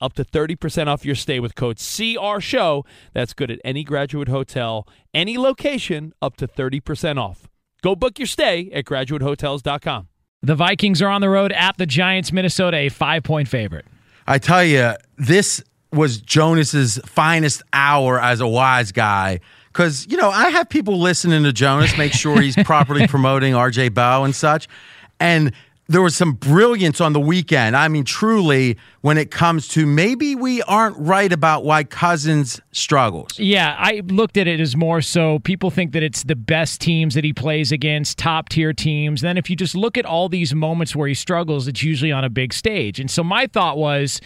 up 0.00 0.14
to 0.14 0.24
30% 0.24 0.86
off 0.86 1.04
your 1.04 1.14
stay 1.14 1.40
with 1.40 1.54
code 1.54 1.78
CR 1.78 2.40
Show. 2.40 2.84
That's 3.12 3.32
good 3.34 3.50
at 3.50 3.60
any 3.64 3.84
graduate 3.84 4.28
hotel, 4.28 4.86
any 5.12 5.38
location, 5.38 6.12
up 6.22 6.36
to 6.36 6.46
30% 6.46 7.18
off. 7.18 7.48
Go 7.82 7.94
book 7.94 8.18
your 8.18 8.26
stay 8.26 8.70
at 8.72 8.84
graduatehotels.com. 8.84 10.08
The 10.42 10.54
Vikings 10.54 11.02
are 11.02 11.08
on 11.08 11.20
the 11.20 11.28
road 11.28 11.52
at 11.52 11.76
the 11.76 11.86
Giants, 11.86 12.32
Minnesota, 12.32 12.76
a 12.78 12.88
five 12.88 13.22
point 13.22 13.48
favorite. 13.48 13.84
I 14.26 14.38
tell 14.38 14.64
you, 14.64 14.94
this 15.18 15.62
was 15.92 16.20
Jonas's 16.20 16.98
finest 17.04 17.62
hour 17.72 18.20
as 18.20 18.40
a 18.40 18.46
wise 18.46 18.92
guy. 18.92 19.40
Because, 19.68 20.06
you 20.10 20.16
know, 20.16 20.30
I 20.30 20.48
have 20.50 20.68
people 20.68 20.98
listening 20.98 21.44
to 21.44 21.52
Jonas, 21.52 21.96
make 21.96 22.12
sure 22.12 22.40
he's 22.40 22.56
properly 22.64 23.06
promoting 23.06 23.52
RJ 23.54 23.94
Bell 23.94 24.24
and 24.24 24.34
such. 24.34 24.66
And 25.20 25.52
there 25.90 26.00
was 26.00 26.14
some 26.14 26.34
brilliance 26.34 27.00
on 27.00 27.14
the 27.14 27.20
weekend. 27.20 27.76
I 27.76 27.88
mean, 27.88 28.04
truly, 28.04 28.78
when 29.00 29.18
it 29.18 29.32
comes 29.32 29.66
to 29.68 29.84
maybe 29.84 30.36
we 30.36 30.62
aren't 30.62 30.96
right 30.96 31.32
about 31.32 31.64
why 31.64 31.82
Cousins 31.82 32.60
struggles. 32.70 33.36
Yeah, 33.40 33.74
I 33.76 34.02
looked 34.06 34.36
at 34.36 34.46
it 34.46 34.60
as 34.60 34.76
more 34.76 35.02
so 35.02 35.40
people 35.40 35.68
think 35.68 35.90
that 35.90 36.04
it's 36.04 36.22
the 36.22 36.36
best 36.36 36.80
teams 36.80 37.14
that 37.14 37.24
he 37.24 37.32
plays 37.32 37.72
against, 37.72 38.18
top 38.18 38.50
tier 38.50 38.72
teams. 38.72 39.20
Then 39.20 39.36
if 39.36 39.50
you 39.50 39.56
just 39.56 39.74
look 39.74 39.98
at 39.98 40.06
all 40.06 40.28
these 40.28 40.54
moments 40.54 40.94
where 40.94 41.08
he 41.08 41.14
struggles, 41.14 41.66
it's 41.66 41.82
usually 41.82 42.12
on 42.12 42.22
a 42.22 42.30
big 42.30 42.52
stage. 42.52 43.00
And 43.00 43.10
so 43.10 43.24
my 43.24 43.48
thought 43.48 43.76
was 43.76 44.20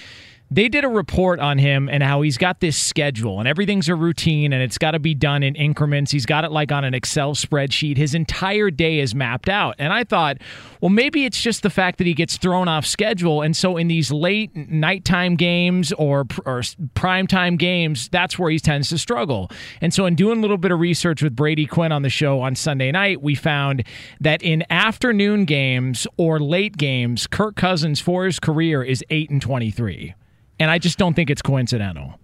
they 0.54 0.68
did 0.68 0.84
a 0.84 0.88
report 0.88 1.40
on 1.40 1.58
him 1.58 1.88
and 1.88 2.00
how 2.00 2.22
he's 2.22 2.38
got 2.38 2.60
this 2.60 2.80
schedule 2.80 3.40
and 3.40 3.48
everything's 3.48 3.88
a 3.88 3.94
routine 3.96 4.52
and 4.52 4.62
it's 4.62 4.78
got 4.78 4.92
to 4.92 5.00
be 5.00 5.12
done 5.12 5.42
in 5.42 5.56
increments. 5.56 6.12
He's 6.12 6.26
got 6.26 6.44
it 6.44 6.52
like 6.52 6.70
on 6.70 6.84
an 6.84 6.94
Excel 6.94 7.34
spreadsheet. 7.34 7.96
His 7.96 8.14
entire 8.14 8.70
day 8.70 9.00
is 9.00 9.16
mapped 9.16 9.48
out. 9.48 9.74
And 9.80 9.92
I 9.92 10.04
thought, 10.04 10.38
well, 10.80 10.90
maybe 10.90 11.24
it's 11.24 11.40
just 11.40 11.64
the 11.64 11.70
fact 11.70 11.98
that 11.98 12.06
he 12.06 12.14
gets 12.14 12.36
thrown 12.36 12.68
off 12.68 12.86
schedule. 12.86 13.42
And 13.42 13.56
so 13.56 13.76
in 13.76 13.88
these 13.88 14.12
late 14.12 14.54
nighttime 14.54 15.34
games 15.34 15.92
or, 15.94 16.20
or 16.46 16.60
primetime 16.94 17.58
games, 17.58 18.08
that's 18.08 18.38
where 18.38 18.50
he 18.50 18.60
tends 18.60 18.90
to 18.90 18.98
struggle. 18.98 19.50
And 19.80 19.92
so 19.92 20.06
in 20.06 20.14
doing 20.14 20.38
a 20.38 20.40
little 20.40 20.58
bit 20.58 20.70
of 20.70 20.78
research 20.78 21.20
with 21.20 21.34
Brady 21.34 21.66
Quinn 21.66 21.90
on 21.90 22.02
the 22.02 22.10
show 22.10 22.40
on 22.40 22.54
Sunday 22.54 22.92
night, 22.92 23.20
we 23.20 23.34
found 23.34 23.82
that 24.20 24.40
in 24.40 24.62
afternoon 24.70 25.46
games 25.46 26.06
or 26.16 26.38
late 26.38 26.76
games, 26.76 27.26
Kirk 27.26 27.56
Cousins 27.56 28.00
for 28.00 28.24
his 28.24 28.38
career 28.38 28.84
is 28.84 29.04
8 29.10 29.30
and 29.30 29.42
23. 29.42 30.14
And 30.58 30.70
I 30.70 30.78
just 30.78 30.98
don't 30.98 31.14
think 31.14 31.30
it's 31.30 31.42
coincidental. 31.42 32.18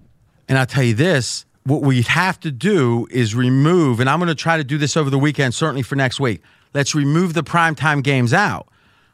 And 0.49 0.59
I'll 0.59 0.67
tell 0.67 0.85
you 0.85 0.95
this 0.95 1.45
what 1.65 1.83
we 1.83 2.03
have 2.03 2.41
to 2.41 2.51
do 2.51 3.07
is 3.11 3.35
remove, 3.35 4.01
and 4.01 4.09
I'm 4.09 4.19
going 4.19 4.29
to 4.29 4.35
try 4.35 4.57
to 4.57 4.65
do 4.65 4.79
this 4.79 4.97
over 4.97 5.11
the 5.11 5.19
weekend, 5.19 5.55
certainly 5.55 5.83
for 5.83 5.95
next 5.95 6.19
week. 6.19 6.43
Let's 6.73 6.95
remove 6.95 7.35
the 7.35 7.43
primetime 7.43 8.03
games 8.03 8.33
out 8.33 8.69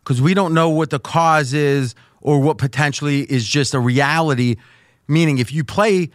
because 0.05 0.23
we 0.23 0.35
don't 0.35 0.55
know 0.55 0.71
what 0.71 0.91
the 0.91 1.01
cause 1.01 1.53
is 1.53 1.95
or 2.21 2.41
what 2.41 2.59
potentially 2.59 3.23
is 3.23 3.47
just 3.47 3.75
a 3.75 3.81
reality. 3.81 4.57
Meaning, 5.09 5.39
if 5.39 5.53
you 5.53 5.65
play 5.65 6.11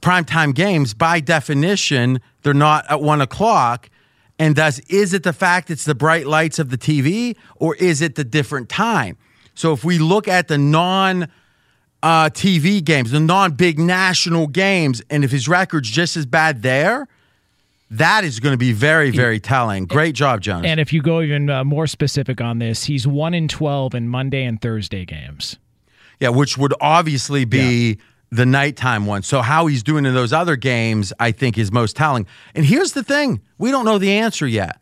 primetime 0.00 0.54
games, 0.54 0.94
by 0.94 1.20
definition, 1.20 2.20
they're 2.42 2.54
not 2.54 2.84
at 2.90 3.02
one 3.02 3.20
o'clock. 3.20 3.90
And 4.38 4.56
thus, 4.56 4.78
is 4.88 5.12
it 5.12 5.22
the 5.22 5.32
fact 5.32 5.70
it's 5.70 5.84
the 5.84 5.94
bright 5.94 6.26
lights 6.26 6.58
of 6.58 6.70
the 6.70 6.78
TV 6.78 7.36
or 7.56 7.74
is 7.76 8.00
it 8.00 8.14
the 8.14 8.24
different 8.24 8.68
time? 8.68 9.18
So 9.54 9.72
if 9.72 9.84
we 9.84 9.98
look 9.98 10.26
at 10.26 10.48
the 10.48 10.56
non 10.56 11.28
uh, 12.02 12.30
TV 12.30 12.82
games, 12.82 13.10
the 13.10 13.20
non 13.20 13.52
big 13.52 13.78
national 13.78 14.46
games, 14.46 15.02
and 15.10 15.24
if 15.24 15.30
his 15.30 15.48
record's 15.48 15.90
just 15.90 16.16
as 16.16 16.26
bad 16.26 16.62
there, 16.62 17.08
that 17.90 18.22
is 18.22 18.38
going 18.38 18.52
to 18.52 18.58
be 18.58 18.72
very, 18.72 19.10
very 19.10 19.40
telling. 19.40 19.84
Great 19.86 20.14
job, 20.14 20.40
Jonas. 20.40 20.70
And 20.70 20.78
if 20.78 20.92
you 20.92 21.02
go 21.02 21.20
even 21.20 21.50
uh, 21.50 21.64
more 21.64 21.86
specific 21.86 22.40
on 22.40 22.60
this, 22.60 22.84
he's 22.84 23.06
1 23.06 23.34
in 23.34 23.48
12 23.48 23.94
in 23.94 24.08
Monday 24.08 24.44
and 24.44 24.60
Thursday 24.60 25.04
games. 25.04 25.58
Yeah, 26.20 26.28
which 26.28 26.56
would 26.56 26.74
obviously 26.80 27.44
be 27.44 27.88
yeah. 27.88 27.94
the 28.30 28.46
nighttime 28.46 29.06
one. 29.06 29.22
So 29.22 29.42
how 29.42 29.66
he's 29.66 29.82
doing 29.82 30.06
in 30.06 30.14
those 30.14 30.32
other 30.32 30.54
games, 30.54 31.12
I 31.18 31.32
think, 31.32 31.58
is 31.58 31.72
most 31.72 31.96
telling. 31.96 32.26
And 32.54 32.64
here's 32.64 32.92
the 32.92 33.02
thing 33.02 33.40
we 33.58 33.70
don't 33.70 33.84
know 33.84 33.98
the 33.98 34.12
answer 34.12 34.46
yet. 34.46 34.80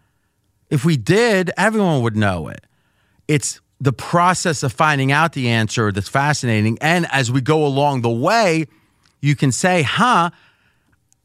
If 0.68 0.84
we 0.84 0.98
did, 0.98 1.50
everyone 1.56 2.02
would 2.02 2.16
know 2.16 2.48
it. 2.48 2.66
It's 3.26 3.60
the 3.80 3.92
process 3.92 4.62
of 4.62 4.72
finding 4.72 5.12
out 5.12 5.32
the 5.32 5.48
answer 5.48 5.92
that's 5.92 6.08
fascinating. 6.08 6.78
And 6.80 7.06
as 7.12 7.30
we 7.30 7.40
go 7.40 7.64
along 7.64 8.02
the 8.02 8.10
way, 8.10 8.66
you 9.20 9.36
can 9.36 9.52
say, 9.52 9.82
huh, 9.82 10.30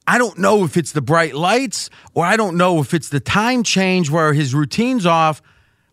I 0.06 0.18
don't 0.18 0.38
know 0.38 0.64
if 0.64 0.78
it's 0.78 0.92
the 0.92 1.02
bright 1.02 1.34
lights 1.34 1.90
or 2.14 2.26
I 2.26 2.38
don't 2.38 2.58
know 2.58 2.80
if 2.80 2.94
it's 2.94 3.10
the 3.10 3.20
time 3.20 3.64
change 3.64 4.10
where 4.10 4.34
his 4.34 4.54
routine's 4.54 5.06
off, 5.06 5.42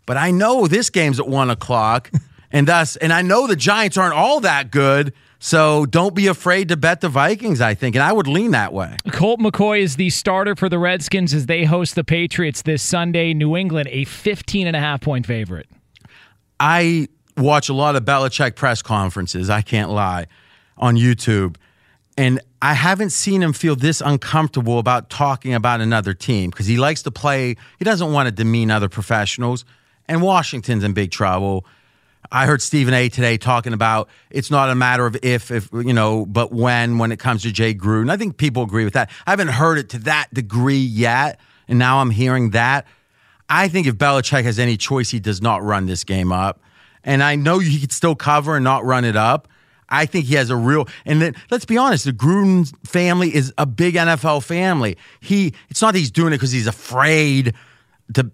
but 0.05 0.16
I 0.16 0.31
know 0.31 0.66
this 0.66 0.90
game's 0.90 1.20
at 1.20 1.29
one 1.29 1.51
o'clock. 1.51 2.11
and 2.51 2.66
thus, 2.66 2.96
and 2.96 3.12
I 3.12 3.23
know 3.23 3.46
the 3.46 3.57
Giants 3.57 3.96
aren't 3.96 4.14
all 4.14 4.40
that 4.40 4.70
good. 4.70 5.14
So 5.42 5.87
don't 5.87 6.14
be 6.14 6.27
afraid 6.27 6.68
to 6.68 6.77
bet 6.77 7.01
the 7.01 7.09
Vikings, 7.09 7.62
I 7.62 7.75
think. 7.75 7.96
And 7.96 8.03
I 8.03 8.12
would 8.12 8.27
lean 8.27 8.51
that 8.51 8.75
way. 8.75 8.96
Colt 9.11 9.40
McCoy 9.40 9.81
is 9.81 9.96
the 9.96 10.11
starter 10.11 10.55
for 10.55 10.68
the 10.68 10.79
Redskins 10.79 11.33
as 11.33 11.46
they 11.46 11.64
host 11.64 11.94
the 11.94 12.05
Patriots 12.05 12.61
this 12.61 12.83
Sunday. 12.83 13.33
New 13.33 13.57
England, 13.57 13.88
a 13.90 14.05
15 14.05 14.66
and 14.66 14.77
a 14.77 14.81
half 14.81 15.01
point 15.01 15.25
favorite. 15.25 15.66
I 16.61 17.09
watch 17.38 17.70
a 17.70 17.73
lot 17.73 17.96
of 17.96 18.05
Belichick 18.05 18.55
press 18.55 18.83
conferences, 18.83 19.49
I 19.49 19.62
can't 19.62 19.90
lie, 19.90 20.27
on 20.77 20.96
YouTube. 20.96 21.57
And 22.18 22.40
I 22.61 22.75
haven't 22.75 23.11
seen 23.11 23.42
him 23.42 23.55
feel 23.55 23.75
this 23.75 24.03
uncomfortable 24.03 24.79
about 24.79 25.09
talking 25.09 25.55
about 25.55 25.81
another 25.81 26.12
team 26.12 26.51
because 26.51 26.66
he 26.66 26.77
likes 26.77 27.03
to 27.05 27.11
play, 27.11 27.57
he 27.79 27.85
doesn't 27.85 28.12
want 28.12 28.27
to 28.27 28.33
demean 28.33 28.70
other 28.70 28.90
professionals. 28.90 29.64
And 30.07 30.20
Washington's 30.20 30.85
in 30.85 30.92
big 30.92 31.11
trouble. 31.11 31.64
I 32.31 32.44
heard 32.44 32.61
Stephen 32.61 32.92
A 32.92 33.09
today 33.09 33.38
talking 33.38 33.73
about 33.73 34.11
it's 34.29 34.51
not 34.51 34.68
a 34.68 34.75
matter 34.75 35.07
of 35.07 35.16
if, 35.23 35.51
if 35.51 35.73
you 35.73 35.94
know, 35.94 36.27
but 36.27 36.53
when 36.53 36.99
when 36.99 37.11
it 37.11 37.18
comes 37.18 37.42
to 37.42 37.53
Jay 37.53 37.75
Gruden. 37.75 38.11
I 38.11 38.18
think 38.18 38.37
people 38.37 38.62
agree 38.62 38.85
with 38.85 38.92
that. 38.92 39.11
I 39.27 39.31
haven't 39.31 39.49
heard 39.49 39.79
it 39.79 39.88
to 39.90 39.99
that 40.01 40.33
degree 40.35 40.77
yet, 40.77 41.40
and 41.66 41.79
now 41.79 42.01
I'm 42.01 42.11
hearing 42.11 42.51
that. 42.51 42.87
I 43.50 43.68
think 43.68 43.88
if 43.88 43.96
Belichick 43.96 44.44
has 44.44 44.58
any 44.58 44.76
choice, 44.76 45.10
he 45.10 45.18
does 45.18 45.42
not 45.42 45.62
run 45.62 45.86
this 45.86 46.04
game 46.04 46.32
up. 46.32 46.62
And 47.02 47.22
I 47.22 47.34
know 47.34 47.58
he 47.58 47.80
could 47.80 47.92
still 47.92 48.14
cover 48.14 48.56
and 48.56 48.64
not 48.64 48.84
run 48.84 49.04
it 49.04 49.16
up. 49.16 49.48
I 49.88 50.06
think 50.06 50.26
he 50.26 50.36
has 50.36 50.50
a 50.50 50.56
real 50.56 50.86
and 51.04 51.20
then, 51.20 51.34
let's 51.50 51.64
be 51.64 51.76
honest, 51.76 52.04
the 52.04 52.12
Gruden 52.12 52.72
family 52.86 53.34
is 53.34 53.52
a 53.58 53.66
big 53.66 53.96
NFL 53.96 54.44
family. 54.44 54.96
He 55.20 55.52
it's 55.68 55.82
not 55.82 55.94
that 55.94 55.98
he's 55.98 56.12
doing 56.12 56.28
it 56.28 56.36
because 56.36 56.52
he's 56.52 56.68
afraid 56.68 57.54
to 58.14 58.30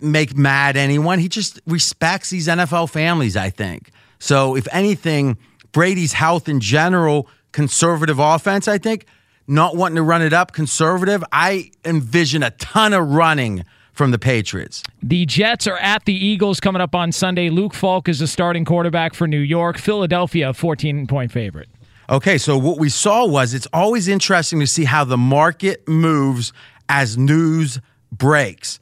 make 0.00 0.34
mad 0.34 0.78
anyone. 0.78 1.18
He 1.18 1.28
just 1.28 1.60
respects 1.66 2.30
these 2.30 2.48
NFL 2.48 2.88
families, 2.88 3.36
I 3.36 3.50
think. 3.50 3.90
So 4.18 4.56
if 4.56 4.66
anything, 4.72 5.36
Brady's 5.72 6.14
health 6.14 6.48
in 6.48 6.60
general, 6.60 7.28
conservative 7.52 8.18
offense, 8.18 8.66
I 8.66 8.78
think, 8.78 9.04
not 9.46 9.76
wanting 9.76 9.96
to 9.96 10.02
run 10.02 10.22
it 10.22 10.32
up, 10.32 10.52
conservative, 10.52 11.22
I 11.30 11.70
envision 11.84 12.42
a 12.42 12.50
ton 12.52 12.94
of 12.94 13.10
running 13.10 13.64
from 14.00 14.12
the 14.12 14.18
Patriots. 14.18 14.82
The 15.02 15.26
Jets 15.26 15.66
are 15.66 15.76
at 15.76 16.06
the 16.06 16.14
Eagles 16.14 16.58
coming 16.58 16.80
up 16.80 16.94
on 16.94 17.12
Sunday. 17.12 17.50
Luke 17.50 17.74
Falk 17.74 18.08
is 18.08 18.20
the 18.20 18.26
starting 18.26 18.64
quarterback 18.64 19.12
for 19.12 19.28
New 19.28 19.40
York. 19.40 19.76
Philadelphia, 19.76 20.54
14 20.54 21.06
point 21.06 21.30
favorite. 21.30 21.68
Okay, 22.08 22.38
so 22.38 22.56
what 22.56 22.78
we 22.78 22.88
saw 22.88 23.26
was 23.26 23.52
it's 23.52 23.68
always 23.74 24.08
interesting 24.08 24.58
to 24.60 24.66
see 24.66 24.84
how 24.84 25.04
the 25.04 25.18
market 25.18 25.86
moves 25.86 26.54
as 26.88 27.18
news 27.18 27.78
breaks. 28.10 28.80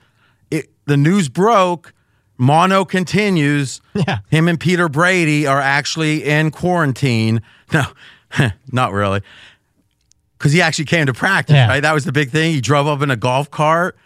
It, 0.53 0.71
the 0.85 0.97
news 0.97 1.29
broke, 1.29 1.93
mono 2.37 2.85
continues. 2.85 3.81
Yeah. 4.07 4.19
Him 4.31 4.47
and 4.47 4.61
Peter 4.61 4.89
Brady 4.89 5.49
are 5.49 5.61
actually 5.61 6.23
in 6.23 6.53
quarantine. 6.53 7.43
No, 7.73 7.83
not 8.71 8.93
really. 8.93 9.23
Because 10.39 10.53
he 10.53 10.63
actually 10.63 10.85
came 10.85 11.07
to 11.07 11.13
practice, 11.13 11.55
yeah. 11.55 11.67
right? 11.67 11.81
That 11.81 11.93
was 11.93 12.05
the 12.05 12.13
big 12.13 12.31
thing. 12.31 12.53
He 12.53 12.61
drove 12.61 12.87
up 12.87 13.03
in 13.03 13.11
a 13.11 13.17
golf 13.17 13.51
cart 13.51 13.99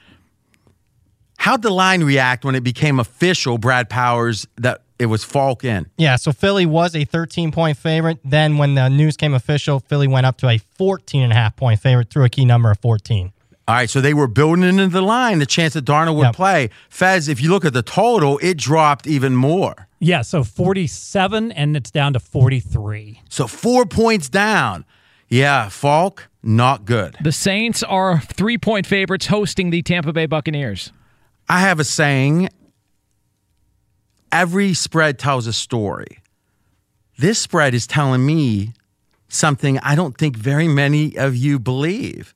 How'd 1.43 1.63
the 1.63 1.71
line 1.71 2.05
react 2.05 2.45
when 2.45 2.55
it 2.55 2.63
became 2.63 3.01
official, 3.01 3.59
Brad 3.59 3.91
Powers, 3.91 4.47
that 4.59 4.83
it 5.01 5.07
was 5.07 5.25
Falk 5.25 5.65
in? 5.65 5.91
Yeah, 5.97 6.15
so 6.15 6.31
Philly 6.31 6.67
was 6.67 6.95
a 6.95 7.05
13 7.05 7.51
point 7.51 7.77
favorite. 7.77 8.21
Then 8.25 8.59
when 8.59 8.77
the 8.77 8.89
news 8.89 9.17
came 9.17 9.35
official, 9.35 9.81
Philly 9.81 10.07
went 10.07 10.25
up 10.25 10.37
to 10.37 10.49
a 10.49 10.59
14 10.59 11.21
and 11.21 11.33
a 11.33 11.35
half 11.35 11.57
point 11.57 11.81
favorite 11.81 12.11
through 12.11 12.27
a 12.27 12.29
key 12.29 12.45
number 12.45 12.71
of 12.71 12.79
14. 12.79 13.33
All 13.67 13.75
right, 13.75 13.91
so 13.91 14.01
they 14.01 14.15
were 14.15 14.29
building 14.29 14.63
into 14.63 14.87
the 14.87 15.03
line 15.03 15.41
the 15.41 15.47
chance 15.47 15.75
that 15.75 15.85
Darnold 15.85 16.15
would 16.15 16.27
yep. 16.27 16.37
play. 16.37 16.71
Fez, 16.89 17.27
if 17.27 17.41
you 17.41 17.51
look 17.51 17.65
at 17.65 17.73
the 17.73 17.83
total, 17.83 18.39
it 18.41 18.57
dropped 18.57 19.09
even 19.09 19.35
more. 19.35 19.89
Yeah, 19.99 20.23
so 20.23 20.45
47 20.45 21.51
and 21.51 21.77
it's 21.77 21.91
down 21.91 22.13
to 22.13 22.21
43. 22.21 23.21
So 23.29 23.49
four 23.49 23.85
points 23.85 24.29
down. 24.29 24.85
Yeah, 25.29 25.71
Falk, 25.71 26.29
not 26.41 26.85
good. 26.85 27.17
The 27.21 27.33
Saints 27.33 27.83
are 27.83 28.21
three 28.21 28.59
point 28.59 28.87
favorites 28.87 29.27
hosting 29.27 29.71
the 29.71 29.83
Tampa 29.83 30.13
Bay 30.13 30.27
Buccaneers. 30.27 30.93
I 31.49 31.61
have 31.61 31.81
a 31.81 31.85
saying 31.85 32.49
every 34.31 34.75
spread 34.75 35.19
tells 35.19 35.47
a 35.47 35.53
story. 35.53 36.19
This 37.19 37.39
spread 37.39 37.75
is 37.75 37.87
telling 37.87 38.25
me 38.25 38.73
something 39.29 39.79
I 39.81 39.95
don't 39.95 40.17
think 40.17 40.37
very 40.37 40.69
many 40.69 41.17
of 41.17 41.37
you 41.37 41.59
believe. 41.59 42.35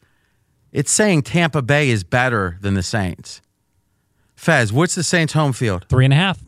It's 0.72 0.92
saying 0.92 1.22
Tampa 1.22 1.62
Bay 1.62 1.88
is 1.88 2.04
better 2.04 2.58
than 2.60 2.74
the 2.74 2.82
Saints. 2.82 3.40
Fez, 4.34 4.72
what's 4.72 4.94
the 4.94 5.02
Saints' 5.02 5.32
home 5.32 5.52
field? 5.52 5.86
Three 5.88 6.04
and 6.04 6.12
a 6.12 6.16
half. 6.16 6.38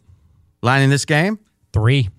Line 0.62 0.82
in 0.82 0.90
this 0.90 1.04
game? 1.04 1.38
Three. 1.72 2.10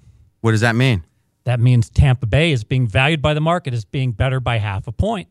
What 0.42 0.52
does 0.52 0.62
that 0.62 0.76
mean? 0.76 1.04
That 1.44 1.60
means 1.60 1.90
Tampa 1.90 2.26
Bay 2.26 2.52
is 2.52 2.64
being 2.64 2.88
valued 2.88 3.22
by 3.22 3.34
the 3.34 3.42
market 3.42 3.74
as 3.74 3.86
being 3.86 4.12
better 4.12 4.40
by 4.40 4.58
half 4.58 4.88
a 4.88 4.92
point. 4.92 5.28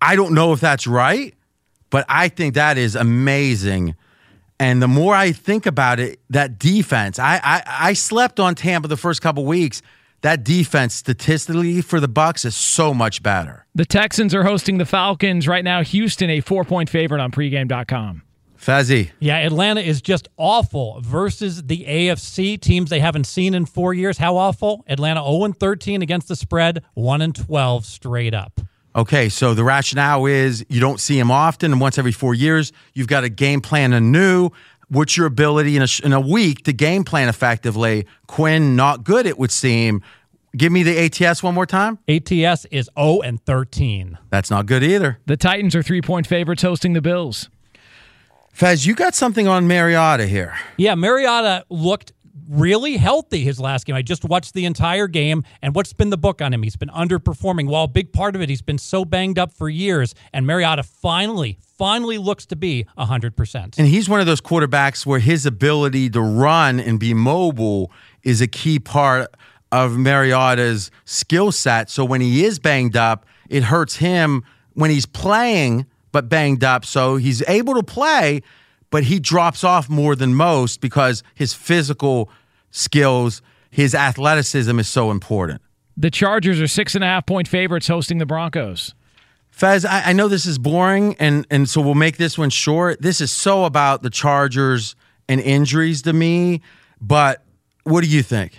I 0.00 0.16
don't 0.16 0.34
know 0.34 0.52
if 0.52 0.60
that's 0.60 0.86
right, 0.86 1.34
but 1.90 2.04
I 2.08 2.28
think 2.28 2.54
that 2.54 2.78
is 2.78 2.94
amazing 2.94 3.96
and 4.58 4.80
the 4.82 4.88
more 4.88 5.14
I 5.14 5.32
think 5.32 5.66
about 5.66 6.00
it, 6.00 6.18
that 6.30 6.58
defense, 6.58 7.18
I, 7.18 7.40
I, 7.42 7.62
I 7.66 7.92
slept 7.92 8.40
on 8.40 8.54
Tampa 8.54 8.88
the 8.88 8.96
first 8.96 9.20
couple 9.22 9.44
weeks. 9.44 9.82
that 10.22 10.42
defense 10.44 10.94
statistically 10.94 11.82
for 11.82 12.00
the 12.00 12.08
Bucs 12.08 12.44
is 12.44 12.56
so 12.56 12.92
much 12.94 13.22
better. 13.22 13.66
The 13.74 13.84
Texans 13.84 14.34
are 14.34 14.42
hosting 14.44 14.78
the 14.78 14.86
Falcons 14.86 15.46
right 15.46 15.62
now. 15.62 15.82
Houston, 15.82 16.30
a 16.30 16.40
four 16.40 16.64
point 16.64 16.88
favorite 16.90 17.20
on 17.20 17.30
pregame.com. 17.30 18.22
Fezzy. 18.58 19.10
Yeah, 19.20 19.36
Atlanta 19.36 19.82
is 19.82 20.00
just 20.00 20.26
awful 20.38 21.00
versus 21.02 21.64
the 21.64 21.84
AFC 21.84 22.58
teams 22.58 22.90
they 22.90 23.00
haven't 23.00 23.26
seen 23.26 23.54
in 23.54 23.66
four 23.66 23.92
years. 23.94 24.18
How 24.18 24.36
awful? 24.36 24.82
Atlanta 24.88 25.20
0 25.22 25.52
13 25.52 26.02
against 26.02 26.28
the 26.28 26.34
spread, 26.34 26.82
1 26.94 27.32
12 27.32 27.84
straight 27.84 28.34
up. 28.34 28.60
Okay, 28.96 29.28
so 29.28 29.52
the 29.52 29.62
rationale 29.62 30.24
is 30.24 30.64
you 30.70 30.80
don't 30.80 30.98
see 30.98 31.18
him 31.18 31.30
often, 31.30 31.70
and 31.70 31.80
once 31.82 31.98
every 31.98 32.12
four 32.12 32.34
years, 32.34 32.72
you've 32.94 33.08
got 33.08 33.24
a 33.24 33.28
game 33.28 33.60
plan 33.60 33.92
anew. 33.92 34.50
What's 34.88 35.18
your 35.18 35.26
ability 35.26 35.76
in 35.76 35.82
a, 35.82 35.88
in 36.02 36.12
a 36.14 36.20
week 36.20 36.64
to 36.64 36.72
game 36.72 37.04
plan 37.04 37.28
effectively? 37.28 38.06
Quinn, 38.26 38.74
not 38.74 39.04
good, 39.04 39.26
it 39.26 39.38
would 39.38 39.50
seem. 39.50 40.02
Give 40.56 40.72
me 40.72 40.82
the 40.82 40.98
ATS 40.98 41.42
one 41.42 41.54
more 41.54 41.66
time. 41.66 41.98
ATS 42.08 42.64
is 42.70 42.88
0 42.98 43.20
and 43.20 43.44
13. 43.44 44.16
That's 44.30 44.50
not 44.50 44.64
good 44.64 44.82
either. 44.82 45.18
The 45.26 45.36
Titans 45.36 45.74
are 45.74 45.82
three 45.82 46.00
point 46.00 46.26
favorites 46.26 46.62
hosting 46.62 46.94
the 46.94 47.02
Bills. 47.02 47.50
Fez, 48.52 48.86
you 48.86 48.94
got 48.94 49.14
something 49.14 49.46
on 49.46 49.68
Mariota 49.68 50.26
here. 50.26 50.54
Yeah, 50.78 50.94
Mariota 50.94 51.66
looked 51.68 52.12
really 52.48 52.96
healthy 52.96 53.42
his 53.42 53.58
last 53.60 53.86
game. 53.86 53.96
I 53.96 54.02
just 54.02 54.24
watched 54.24 54.54
the 54.54 54.64
entire 54.64 55.08
game, 55.08 55.44
and 55.62 55.74
what's 55.74 55.92
been 55.92 56.10
the 56.10 56.18
book 56.18 56.42
on 56.42 56.52
him? 56.52 56.62
He's 56.62 56.76
been 56.76 56.90
underperforming. 56.90 57.68
While 57.68 57.84
a 57.84 57.88
big 57.88 58.12
part 58.12 58.34
of 58.36 58.42
it, 58.42 58.48
he's 58.48 58.62
been 58.62 58.78
so 58.78 59.04
banged 59.04 59.38
up 59.38 59.52
for 59.52 59.68
years, 59.68 60.14
and 60.32 60.46
Mariota 60.46 60.82
finally, 60.82 61.58
finally 61.78 62.18
looks 62.18 62.46
to 62.46 62.56
be 62.56 62.86
100%. 62.98 63.78
And 63.78 63.86
he's 63.86 64.08
one 64.08 64.20
of 64.20 64.26
those 64.26 64.40
quarterbacks 64.40 65.06
where 65.06 65.18
his 65.18 65.46
ability 65.46 66.10
to 66.10 66.20
run 66.20 66.80
and 66.80 67.00
be 67.00 67.14
mobile 67.14 67.90
is 68.22 68.40
a 68.40 68.46
key 68.46 68.78
part 68.78 69.34
of 69.72 69.96
Mariota's 69.96 70.90
skill 71.04 71.52
set. 71.52 71.90
So 71.90 72.04
when 72.04 72.20
he 72.20 72.44
is 72.44 72.58
banged 72.58 72.96
up, 72.96 73.26
it 73.48 73.64
hurts 73.64 73.96
him 73.96 74.44
when 74.74 74.90
he's 74.90 75.06
playing 75.06 75.86
but 76.12 76.28
banged 76.28 76.64
up. 76.64 76.84
So 76.84 77.16
he's 77.16 77.46
able 77.48 77.74
to 77.74 77.82
play, 77.82 78.42
but 78.96 79.04
he 79.04 79.20
drops 79.20 79.62
off 79.62 79.90
more 79.90 80.16
than 80.16 80.34
most 80.34 80.80
because 80.80 81.22
his 81.34 81.52
physical 81.52 82.30
skills, 82.70 83.42
his 83.70 83.94
athleticism 83.94 84.78
is 84.78 84.88
so 84.88 85.10
important. 85.10 85.60
The 85.98 86.10
Chargers 86.10 86.62
are 86.62 86.66
six 86.66 86.94
and 86.94 87.04
a 87.04 87.06
half 87.06 87.26
point 87.26 87.46
favorites 87.46 87.88
hosting 87.88 88.16
the 88.16 88.24
Broncos. 88.24 88.94
Fez, 89.50 89.84
I, 89.84 90.00
I 90.00 90.12
know 90.14 90.28
this 90.28 90.46
is 90.46 90.56
boring, 90.56 91.14
and 91.18 91.46
and 91.50 91.68
so 91.68 91.82
we'll 91.82 91.94
make 91.94 92.16
this 92.16 92.38
one 92.38 92.48
short. 92.48 93.02
This 93.02 93.20
is 93.20 93.30
so 93.30 93.66
about 93.66 94.02
the 94.02 94.08
Chargers 94.08 94.96
and 95.28 95.42
injuries 95.42 96.00
to 96.00 96.14
me, 96.14 96.62
but 96.98 97.44
what 97.82 98.02
do 98.02 98.08
you 98.08 98.22
think? 98.22 98.58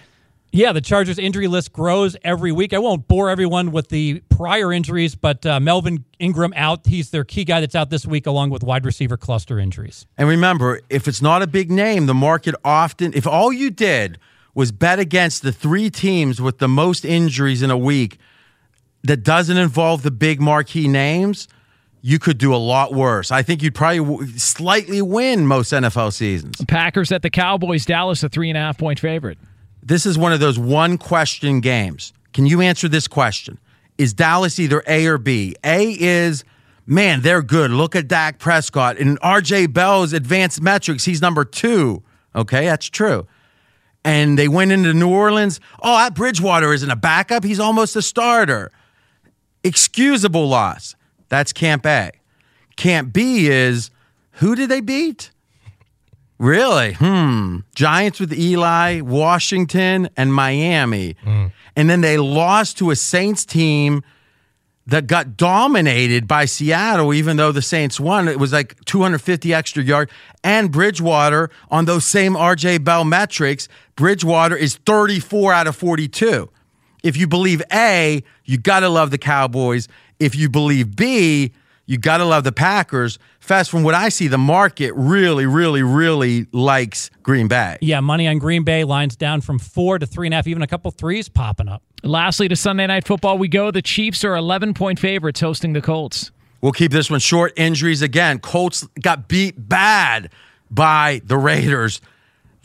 Yeah, 0.52 0.72
the 0.72 0.82
Chargers 0.82 1.20
injury 1.20 1.48
list 1.48 1.74
grows 1.74 2.16
every 2.24 2.52
week. 2.52 2.74
I 2.74 2.80
won't 2.80 3.08
bore 3.08 3.30
everyone 3.30 3.72
with 3.72 3.90
the 3.90 4.22
prior 4.30 4.72
injuries, 4.72 5.14
but 5.14 5.46
uh, 5.46 5.60
Melvin 5.60 6.06
Ingram 6.20 6.54
out. 6.56 6.88
He's 6.88 7.10
their 7.10 7.24
key 7.26 7.44
guy 7.44 7.60
that's 7.60 7.76
out 7.76 7.90
this 7.90 8.06
week, 8.06 8.26
along 8.26 8.50
with 8.52 8.64
wide 8.64 8.86
receiver 8.86 9.18
cluster 9.18 9.60
injuries. 9.60 10.08
And 10.18 10.28
remember, 10.28 10.80
if 10.90 11.08
it's 11.08 11.22
not 11.22 11.42
a 11.42 11.48
big 11.48 11.70
name, 11.70 12.06
the 12.06 12.14
market 12.14 12.56
often, 12.64 13.14
if 13.14 13.28
all 13.28 13.52
you 13.52 13.70
did 13.70 14.20
was 14.56 14.72
bet 14.72 15.00
against 15.00 15.44
the 15.44 15.52
three 15.52 15.90
teams 15.90 16.42
with 16.42 16.60
the 16.60 16.68
most 16.68 17.06
injuries 17.06 17.62
in 17.62 17.70
a 17.70 17.78
week 17.78 18.18
that 19.04 19.18
doesn't 19.18 19.58
involve 19.58 20.02
the 20.02 20.12
big 20.12 20.42
marquee 20.42 20.88
names, 20.88 21.48
you 22.02 22.20
could 22.20 22.38
do 22.38 22.56
a 22.56 22.58
lot 22.58 22.94
worse. 22.94 23.32
I 23.32 23.44
think 23.44 23.62
you'd 23.62 23.76
probably 23.76 24.00
w- 24.00 24.28
slightly 24.38 25.02
win 25.02 25.46
most 25.46 25.72
NFL 25.74 26.14
seasons. 26.14 26.64
Packers 26.68 27.12
at 27.12 27.22
the 27.22 27.30
Cowboys. 27.30 27.86
Dallas, 27.86 28.24
a 28.24 28.30
three 28.30 28.50
and 28.50 28.58
a 28.58 28.62
half 28.62 28.78
point 28.78 29.00
favorite. 29.00 29.38
This 29.88 30.06
is 30.06 30.18
one 30.18 30.34
of 30.34 30.42
those 30.42 30.60
one 30.60 30.98
question 30.98 31.62
games. 31.62 32.12
Can 32.34 32.46
you 32.46 32.60
answer 32.60 32.90
this 32.90 33.08
question? 33.08 33.58
Is 33.98 34.14
Dallas 34.14 34.60
either 34.60 34.84
A 34.86 35.06
or 35.06 35.18
B? 35.18 35.56
A 35.64 35.92
is, 35.98 36.44
man, 36.86 37.22
they're 37.22 37.42
good. 37.42 37.72
Look 37.72 37.96
at 37.96 38.10
Dak 38.10 38.38
Prescott. 38.38 38.98
In 38.98 39.16
RJ 39.20 39.72
Bell's 39.72 40.12
advanced 40.12 40.62
metrics, 40.62 41.06
he's 41.06 41.22
number 41.22 41.46
two. 41.46 42.04
Okay, 42.36 42.66
that's 42.66 42.88
true. 42.90 43.28
And 44.04 44.38
they 44.38 44.50
went 44.50 44.74
into 44.74 44.94
New 44.94 45.10
Orleans. 45.10 45.62
Oh, 45.82 45.98
that 45.98 46.14
Bridgewater 46.14 46.74
isn't 46.74 46.92
a 46.92 46.98
backup. 46.98 47.46
He's 47.46 47.60
almost 47.60 47.96
a 47.96 48.02
starter. 48.02 48.74
Excusable 49.64 50.50
loss. 50.50 50.98
That's 51.30 51.54
Camp 51.54 51.86
A. 51.86 52.12
Camp 52.76 53.14
B 53.14 53.48
is, 53.48 53.90
who 54.34 54.54
did 54.54 54.68
they 54.68 54.82
beat? 54.82 55.32
Really? 56.40 56.94
Hmm. 56.94 57.60
Giants 57.76 58.20
with 58.20 58.34
Eli, 58.34 59.02
Washington, 59.02 60.10
and 60.16 60.34
Miami. 60.34 61.16
And 61.76 61.90
then 61.90 62.02
they 62.02 62.18
lost 62.18 62.78
to 62.80 62.92
a 62.92 62.96
Saints 62.96 63.46
team 63.46 64.04
that 64.88 65.06
got 65.06 65.36
dominated 65.36 66.28
by 66.28 66.46
Seattle, 66.46 67.14
even 67.14 67.38
though 67.38 67.52
the 67.52 67.62
Saints 67.62 68.00
won. 68.00 68.28
It 68.28 68.40
was 68.40 68.54
like 68.54 68.84
250 68.86 69.54
extra 69.54 69.84
yard. 69.84 70.10
And 70.44 70.72
Bridgewater, 70.72 71.50
on 71.70 71.86
those 71.86 72.06
same 72.06 72.34
RJ 72.34 72.84
Bell 72.84 73.04
metrics, 73.04 73.68
Bridgewater 73.96 74.56
is 74.56 74.78
34 74.86 75.54
out 75.54 75.68
of 75.68 75.76
42. 75.76 76.50
If 77.04 77.18
you 77.18 77.28
believe 77.28 77.62
A, 77.72 78.24
you 78.46 78.58
got 78.58 78.80
to 78.80 78.90
love 78.90 79.12
the 79.12 79.18
Cowboys. 79.18 79.88
If 80.20 80.36
you 80.36 80.50
believe 80.50 80.96
B, 80.96 81.52
you 81.86 81.98
got 81.98 82.18
to 82.18 82.26
love 82.26 82.44
the 82.44 82.52
Packers. 82.52 83.20
Fast 83.48 83.72
from 83.72 83.84
what 83.84 83.96
I 83.96 84.10
see, 84.10 84.28
the 84.28 84.38
market 84.38 84.94
really, 84.98 85.46
really, 85.46 85.82
really 85.82 86.48
likes 86.52 87.10
Green 87.24 87.48
Bay. 87.48 87.78
Yeah, 87.80 88.02
money 88.02 88.28
on 88.28 88.40
Green 88.40 88.66
Bay 88.66 88.84
lines 88.84 89.16
down 89.16 89.40
from 89.40 89.58
four 89.58 89.98
to 89.98 90.06
three 90.06 90.28
and 90.28 90.34
a 90.34 90.36
half, 90.36 90.48
even 90.48 90.64
a 90.64 90.68
couple 90.68 90.92
threes 90.92 91.30
popping 91.30 91.70
up. 91.70 91.82
Lastly, 92.04 92.50
to 92.50 92.58
Sunday 92.58 92.86
Night 92.88 93.08
Football 93.08 93.38
we 93.38 93.48
go. 93.48 93.72
The 93.72 93.82
Chiefs 93.82 94.26
are 94.26 94.36
11 94.36 94.74
point 94.74 95.00
favorites 95.00 95.40
hosting 95.40 95.72
the 95.72 95.82
Colts. 95.82 96.32
We'll 96.60 96.74
keep 96.74 96.92
this 96.92 97.10
one 97.10 97.22
short. 97.22 97.54
Injuries 97.56 98.02
again. 98.02 98.40
Colts 98.40 98.86
got 99.02 99.30
beat 99.30 99.56
bad 99.70 100.30
by 100.70 101.22
the 101.24 101.38
Raiders. 101.38 102.02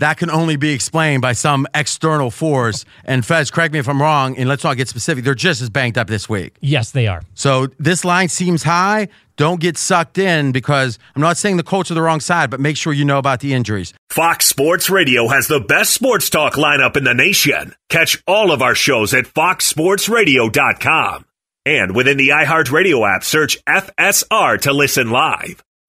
That 0.02 0.18
can 0.18 0.30
only 0.30 0.56
be 0.56 0.72
explained 0.72 1.22
by 1.22 1.32
some 1.32 1.68
external 1.74 2.32
force. 2.32 2.84
And 3.04 3.24
Fez, 3.24 3.52
correct 3.52 3.72
me 3.72 3.78
if 3.78 3.88
I'm 3.88 4.02
wrong, 4.02 4.36
and 4.36 4.48
let's 4.48 4.64
not 4.64 4.76
get 4.76 4.88
specific. 4.88 5.22
They're 5.22 5.36
just 5.36 5.62
as 5.62 5.70
banked 5.70 5.96
up 5.96 6.08
this 6.08 6.28
week. 6.28 6.56
Yes, 6.60 6.90
they 6.90 7.06
are. 7.06 7.22
So 7.34 7.68
this 7.78 8.04
line 8.04 8.28
seems 8.28 8.64
high. 8.64 9.06
Don't 9.36 9.60
get 9.60 9.78
sucked 9.78 10.18
in 10.18 10.50
because 10.50 10.98
I'm 11.14 11.22
not 11.22 11.36
saying 11.36 11.56
the 11.56 11.62
Colts 11.62 11.92
are 11.92 11.94
the 11.94 12.02
wrong 12.02 12.18
side, 12.18 12.50
but 12.50 12.58
make 12.58 12.76
sure 12.76 12.92
you 12.92 13.04
know 13.04 13.18
about 13.18 13.38
the 13.38 13.54
injuries. 13.54 13.94
Fox 14.10 14.46
Sports 14.46 14.90
Radio 14.90 15.28
has 15.28 15.46
the 15.46 15.60
best 15.60 15.94
sports 15.94 16.28
talk 16.28 16.54
lineup 16.54 16.96
in 16.96 17.04
the 17.04 17.14
nation. 17.14 17.76
Catch 17.88 18.20
all 18.26 18.50
of 18.50 18.60
our 18.60 18.74
shows 18.74 19.14
at 19.14 19.26
foxsportsradio.com. 19.26 21.26
And 21.64 21.94
within 21.94 22.16
the 22.16 22.30
iHeartRadio 22.30 23.08
app, 23.08 23.22
search 23.22 23.64
FSR 23.66 24.62
to 24.62 24.72
listen 24.72 25.12
live. 25.12 25.62